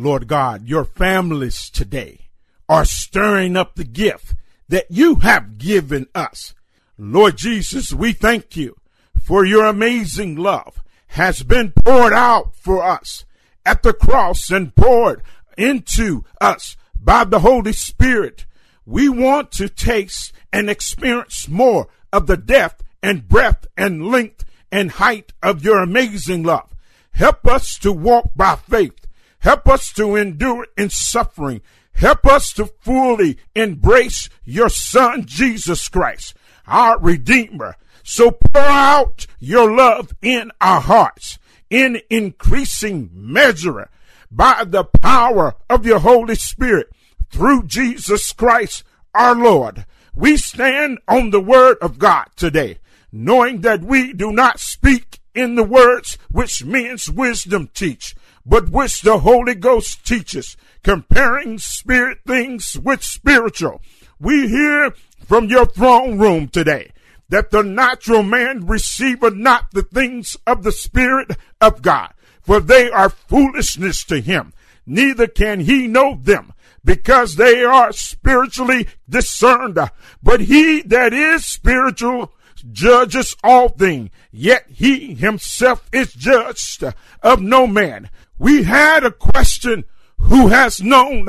Lord 0.00 0.28
God, 0.28 0.68
your 0.68 0.84
families 0.84 1.68
today 1.68 2.28
are 2.68 2.84
stirring 2.84 3.56
up 3.56 3.74
the 3.74 3.82
gift 3.82 4.36
that 4.68 4.86
you 4.88 5.16
have 5.16 5.58
given 5.58 6.06
us. 6.14 6.54
Lord 6.96 7.36
Jesus, 7.36 7.92
we 7.92 8.12
thank 8.12 8.56
you 8.56 8.76
for 9.20 9.44
your 9.44 9.66
amazing 9.66 10.36
love 10.36 10.84
has 11.08 11.42
been 11.42 11.72
poured 11.72 12.12
out 12.12 12.54
for 12.54 12.80
us 12.80 13.24
at 13.66 13.82
the 13.82 13.92
cross 13.92 14.52
and 14.52 14.72
poured 14.76 15.20
into 15.56 16.24
us 16.40 16.76
by 17.02 17.24
the 17.24 17.40
Holy 17.40 17.72
Spirit. 17.72 18.46
We 18.86 19.08
want 19.08 19.50
to 19.52 19.68
taste 19.68 20.32
and 20.52 20.70
experience 20.70 21.48
more 21.48 21.88
of 22.12 22.28
the 22.28 22.36
depth 22.36 22.84
and 23.02 23.26
breadth 23.26 23.66
and 23.76 24.06
length 24.06 24.44
and 24.70 24.92
height 24.92 25.32
of 25.42 25.64
your 25.64 25.82
amazing 25.82 26.44
love. 26.44 26.72
Help 27.10 27.48
us 27.48 27.76
to 27.80 27.92
walk 27.92 28.30
by 28.36 28.54
faith. 28.54 29.07
Help 29.40 29.68
us 29.68 29.92
to 29.92 30.16
endure 30.16 30.66
in 30.76 30.90
suffering. 30.90 31.60
Help 31.92 32.26
us 32.26 32.52
to 32.54 32.66
fully 32.80 33.38
embrace 33.54 34.28
your 34.44 34.68
son, 34.68 35.24
Jesus 35.26 35.88
Christ, 35.88 36.34
our 36.66 36.98
Redeemer 36.98 37.76
so 38.08 38.30
pour 38.30 38.62
out 38.62 39.26
your 39.38 39.70
love 39.70 40.14
in 40.22 40.50
our 40.62 40.80
hearts 40.80 41.38
in 41.68 42.00
increasing 42.08 43.10
measure 43.12 43.90
by 44.30 44.64
the 44.66 44.84
power 44.84 45.56
of 45.68 45.84
your 45.84 45.98
Holy 45.98 46.34
Spirit 46.34 46.88
through 47.30 47.64
Jesus 47.64 48.32
Christ 48.32 48.82
our 49.14 49.34
Lord. 49.34 49.84
We 50.14 50.38
stand 50.38 51.00
on 51.06 51.30
the 51.30 51.40
word 51.40 51.76
of 51.82 51.98
God 51.98 52.28
today, 52.34 52.78
knowing 53.12 53.60
that 53.60 53.82
we 53.82 54.14
do 54.14 54.32
not 54.32 54.58
speak 54.58 55.20
in 55.34 55.56
the 55.56 55.62
words 55.62 56.16
which 56.30 56.64
men's 56.64 57.10
wisdom 57.10 57.68
teach, 57.74 58.16
but 58.48 58.70
which 58.70 59.02
the 59.02 59.18
Holy 59.18 59.54
Ghost 59.54 60.06
teaches, 60.06 60.56
comparing 60.82 61.58
spirit 61.58 62.20
things 62.26 62.78
with 62.78 63.02
spiritual. 63.02 63.82
We 64.18 64.48
hear 64.48 64.94
from 65.26 65.50
your 65.50 65.66
throne 65.66 66.18
room 66.18 66.48
today 66.48 66.92
that 67.28 67.50
the 67.50 67.62
natural 67.62 68.22
man 68.22 68.66
receiveth 68.66 69.34
not 69.34 69.70
the 69.72 69.82
things 69.82 70.34
of 70.46 70.62
the 70.62 70.72
Spirit 70.72 71.36
of 71.60 71.82
God, 71.82 72.14
for 72.40 72.58
they 72.58 72.90
are 72.90 73.10
foolishness 73.10 74.02
to 74.04 74.20
him, 74.20 74.54
neither 74.86 75.26
can 75.26 75.60
he 75.60 75.86
know 75.86 76.18
them, 76.22 76.54
because 76.82 77.36
they 77.36 77.62
are 77.62 77.92
spiritually 77.92 78.88
discerned. 79.06 79.78
But 80.22 80.40
he 80.40 80.80
that 80.82 81.12
is 81.12 81.44
spiritual 81.44 82.32
judges 82.72 83.36
all 83.44 83.68
things, 83.68 84.08
yet 84.32 84.64
he 84.70 85.14
himself 85.14 85.86
is 85.92 86.14
judged 86.14 86.82
of 87.22 87.42
no 87.42 87.66
man. 87.66 88.08
We 88.38 88.64
had 88.64 89.04
a 89.04 89.10
question 89.10 89.84
who 90.18 90.48
has 90.48 90.82
known 90.82 91.28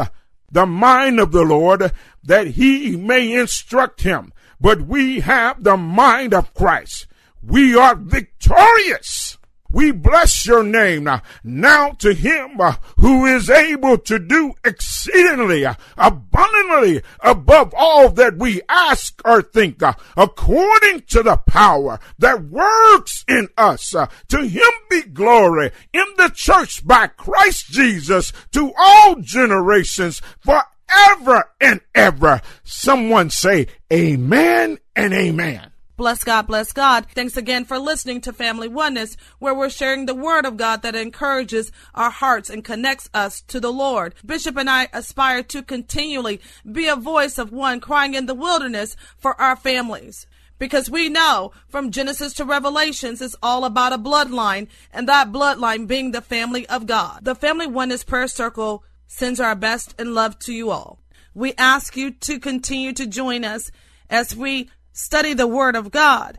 the 0.52 0.66
mind 0.66 1.20
of 1.20 1.32
the 1.32 1.44
Lord 1.44 1.92
that 2.24 2.48
he 2.48 2.96
may 2.96 3.34
instruct 3.34 4.02
him 4.02 4.34
but 4.60 4.82
we 4.82 5.22
have 5.22 5.64
the 5.64 5.78
mind 5.78 6.34
of 6.34 6.54
Christ. 6.54 7.08
We 7.42 7.76
are 7.76 7.96
victorious. 7.96 9.38
We 9.72 9.92
bless 9.92 10.46
your 10.46 10.64
name 10.64 11.04
now. 11.04 11.22
Now 11.44 11.92
to 12.00 12.14
him 12.14 12.60
uh, 12.60 12.76
who 13.00 13.26
is 13.26 13.50
able 13.50 13.98
to 14.00 14.20
do 14.20 14.54
exceedingly 14.66 15.66
uh, 15.66 15.76
abundantly 15.98 17.02
above 17.20 17.74
all 17.78 18.10
that 18.10 18.38
we 18.38 18.62
ask 18.68 19.22
or 19.24 19.42
think, 19.42 19.84
uh, 19.84 19.94
according 20.18 21.02
to 21.10 21.24
the 21.24 21.38
power 21.38 22.00
that 22.18 22.46
works 22.46 23.24
in 23.28 23.50
us. 23.58 23.94
To 24.30 24.48
him 24.48 24.72
be 24.90 25.04
glory 25.04 25.72
in 25.94 26.06
the 26.18 26.32
church 26.34 26.86
by 26.86 27.08
Christ 27.08 27.68
Jesus 27.68 28.34
to 28.52 28.74
all 28.78 29.16
generations 29.16 30.22
forever 30.40 30.66
ever 30.90 31.52
and 31.62 31.82
ever. 31.94 32.42
Someone 32.64 33.30
say 33.30 33.68
amen 33.92 34.80
and 34.96 35.14
amen. 35.14 35.69
Bless 36.00 36.24
God, 36.24 36.48
bless 36.48 36.72
God. 36.72 37.08
Thanks 37.14 37.36
again 37.36 37.66
for 37.66 37.78
listening 37.78 38.22
to 38.22 38.32
Family 38.32 38.70
Oneness, 38.70 39.18
where 39.40 39.54
we're 39.54 39.70
sharing 39.70 40.06
the 40.06 40.16
word 40.16 40.46
of 40.46 40.56
God 40.56 40.82
that 40.82 40.96
encourages 40.96 41.74
our 41.94 42.10
hearts 42.10 42.50
and 42.50 42.64
connects 42.64 43.10
us 43.14 43.42
to 43.42 43.60
the 43.60 43.74
Lord. 43.74 44.16
Bishop 44.26 44.56
and 44.56 44.70
I 44.70 44.88
aspire 44.94 45.44
to 45.44 45.62
continually 45.62 46.40
be 46.66 46.88
a 46.88 46.96
voice 46.96 47.38
of 47.38 47.52
one 47.52 47.82
crying 47.82 48.14
in 48.14 48.28
the 48.28 48.34
wilderness 48.34 48.96
for 49.18 49.40
our 49.42 49.58
families. 49.58 50.26
Because 50.58 50.90
we 50.90 51.10
know 51.10 51.52
from 51.68 51.92
Genesis 51.92 52.32
to 52.36 52.46
Revelations, 52.46 53.22
it's 53.22 53.36
all 53.44 53.66
about 53.66 53.92
a 53.92 53.98
bloodline, 53.98 54.70
and 54.94 55.06
that 55.10 55.34
bloodline 55.34 55.86
being 55.86 56.12
the 56.12 56.22
family 56.22 56.66
of 56.70 56.88
God. 56.88 57.26
The 57.26 57.36
Family 57.36 57.68
Oneness 57.68 58.06
Prayer 58.06 58.30
Circle 58.30 58.86
sends 59.06 59.42
our 59.42 59.54
best 59.54 59.96
and 60.00 60.16
love 60.16 60.40
to 60.40 60.54
you 60.54 60.72
all. 60.72 61.02
We 61.34 61.56
ask 61.58 61.98
you 61.98 62.12
to 62.12 62.40
continue 62.40 62.94
to 62.94 63.06
join 63.06 63.44
us 63.44 63.70
as 64.10 64.34
we 64.34 64.70
study 65.00 65.34
the 65.34 65.48
Word 65.48 65.76
of 65.76 65.92
God 65.92 66.38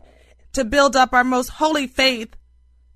to 0.53 0.63
build 0.63 0.95
up 0.95 1.13
our 1.13 1.23
most 1.23 1.49
holy 1.49 1.87
faith 1.87 2.35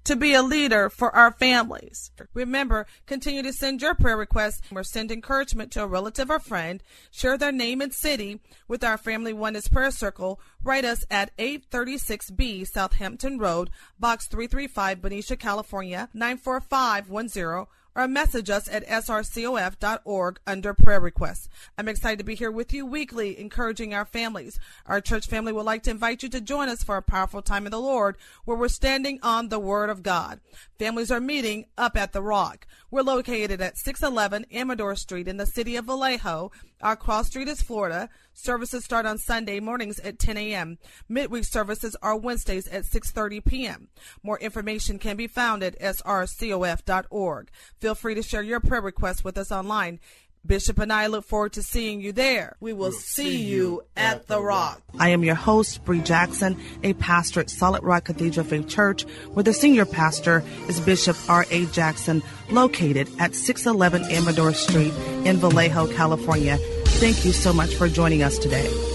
to 0.04 0.16
be 0.16 0.36
a 0.36 0.44
leader 0.44 0.88
for 0.88 1.14
our 1.16 1.32
families. 1.32 2.12
Remember, 2.36 2.86
continue 3.08 3.42
to 3.42 3.52
send 3.52 3.82
your 3.82 3.96
prayer 3.96 4.16
requests 4.16 4.62
or 4.72 4.84
send 4.84 5.12
encouragement 5.12 5.72
to 5.72 5.82
a 5.82 5.88
relative 5.88 6.30
or 6.30 6.38
friend. 6.38 6.84
Share 7.10 7.40
their 7.40 7.52
name 7.52 7.82
and 7.82 7.92
city 7.92 8.40
with 8.68 8.84
our 8.84 9.00
Family 9.00 9.34
Oneness 9.34 9.68
Prayer 9.68 9.90
Circle. 9.90 10.40
Write 10.64 10.86
us 10.86 11.04
at 11.10 11.36
836B 11.38 12.68
Southampton 12.68 13.40
Road, 13.40 13.72
Box 14.00 14.28
335, 14.28 15.02
Benicia, 15.02 15.36
California, 15.36 16.10
94510 16.14 17.66
or 17.96 18.08
message 18.08 18.50
us 18.50 18.68
at 18.68 18.86
srcof.org 18.88 20.40
under 20.46 20.74
prayer 20.74 21.00
requests. 21.00 21.48
I'm 21.78 21.88
excited 21.88 22.20
to 22.20 22.26
be 22.26 22.36
here 22.36 22.52
with 22.52 22.74
you 22.74 22.86
weekly, 22.86 23.40
encouraging 23.40 23.94
our 23.94 24.06
families. 24.06 24.60
Our 24.86 25.00
church 25.00 25.28
family 25.28 25.54
would 25.54 25.66
like 25.66 25.84
to 25.84 25.92
invite 25.92 26.22
you 26.22 26.30
to 26.30 26.42
join 26.42 26.68
us 26.68 26.84
for 26.84 26.98
a 26.98 27.02
powerful 27.02 27.42
time 27.42 27.66
in 27.66 27.72
the 27.72 27.80
Lord 27.80 28.18
where 28.44 28.58
we're 28.58 28.68
standing 28.68 29.20
on 29.24 29.48
the 29.48 29.60
Word 29.60 29.90
of 29.90 30.04
God. 30.04 30.42
Families 30.78 31.12
are 31.12 31.22
meeting 31.22 31.66
up 31.78 31.96
at 31.96 32.12
the 32.12 32.22
Rock. 32.22 32.68
We're 32.92 33.02
located 33.02 33.62
at 33.62 33.78
611 33.78 34.46
Amador 34.54 34.96
Street 34.96 35.28
in 35.28 35.38
the 35.38 35.46
city 35.46 35.76
of 35.76 35.86
Vallejo. 35.86 36.52
Our 36.82 36.96
cross 36.96 37.28
street 37.28 37.48
is 37.48 37.62
Florida. 37.62 38.10
Services 38.34 38.84
start 38.84 39.06
on 39.06 39.18
Sunday 39.18 39.60
mornings 39.60 40.00
at 40.00 40.20
10 40.20 40.38
a.m. 40.38 40.78
Midweek 41.08 41.46
services 41.46 41.96
are 42.02 42.18
Wednesdays 42.18 42.68
at 42.68 42.84
6:30 42.84 43.46
p.m. 43.46 43.88
More 44.24 44.38
information 44.40 45.00
can 45.00 45.16
be 45.16 45.28
found 45.28 45.64
at 45.64 45.80
srcof.org. 45.80 47.50
Feel 47.80 47.96
free 47.96 48.16
to 48.16 48.22
share 48.22 48.44
your 48.44 48.60
prayer 48.60 48.82
requests 48.82 49.24
with 49.24 49.38
us 49.38 49.52
online 49.52 50.00
Bishop 50.46 50.80
and 50.80 50.92
I 50.92 51.08
look 51.08 51.26
forward 51.26 51.54
to 51.54 51.64
seeing 51.64 52.02
you 52.02 52.12
there. 52.12 52.56
We 52.60 52.74
will 52.74 52.90
we'll 52.90 52.92
see, 52.92 53.38
you 53.38 53.84
at 53.96 54.28
the 54.28 54.42
Rock. 54.42 54.82
I 55.00 55.10
am 55.10 55.24
your 55.24 55.36
host, 55.36 55.84
Bree 55.86 56.02
Jackson, 56.02 56.60
a 56.84 56.94
pastor 56.94 57.42
at 57.42 57.50
Solid 57.50 57.84
Rock 57.84 58.06
Cathedral 58.06 58.46
Faith 58.46 58.68
Church, 58.68 59.04
where 59.34 59.44
the 59.44 59.54
senior 59.54 59.86
pastor 59.86 60.44
is 60.68 60.80
Bishop 60.80 61.18
R.A. 61.30 61.66
Jackson, 61.68 62.22
located 62.50 63.10
at 63.20 63.36
611 63.36 64.12
Amador 64.12 64.54
Street 64.54 64.94
in 65.26 65.38
Vallejo, 65.38 65.88
California. 65.94 66.58
Thank 66.86 67.26
you 67.26 67.32
so 67.32 67.52
much 67.52 67.76
for 67.76 67.90
joining 67.90 68.24
us 68.24 68.38
today. 68.38 68.95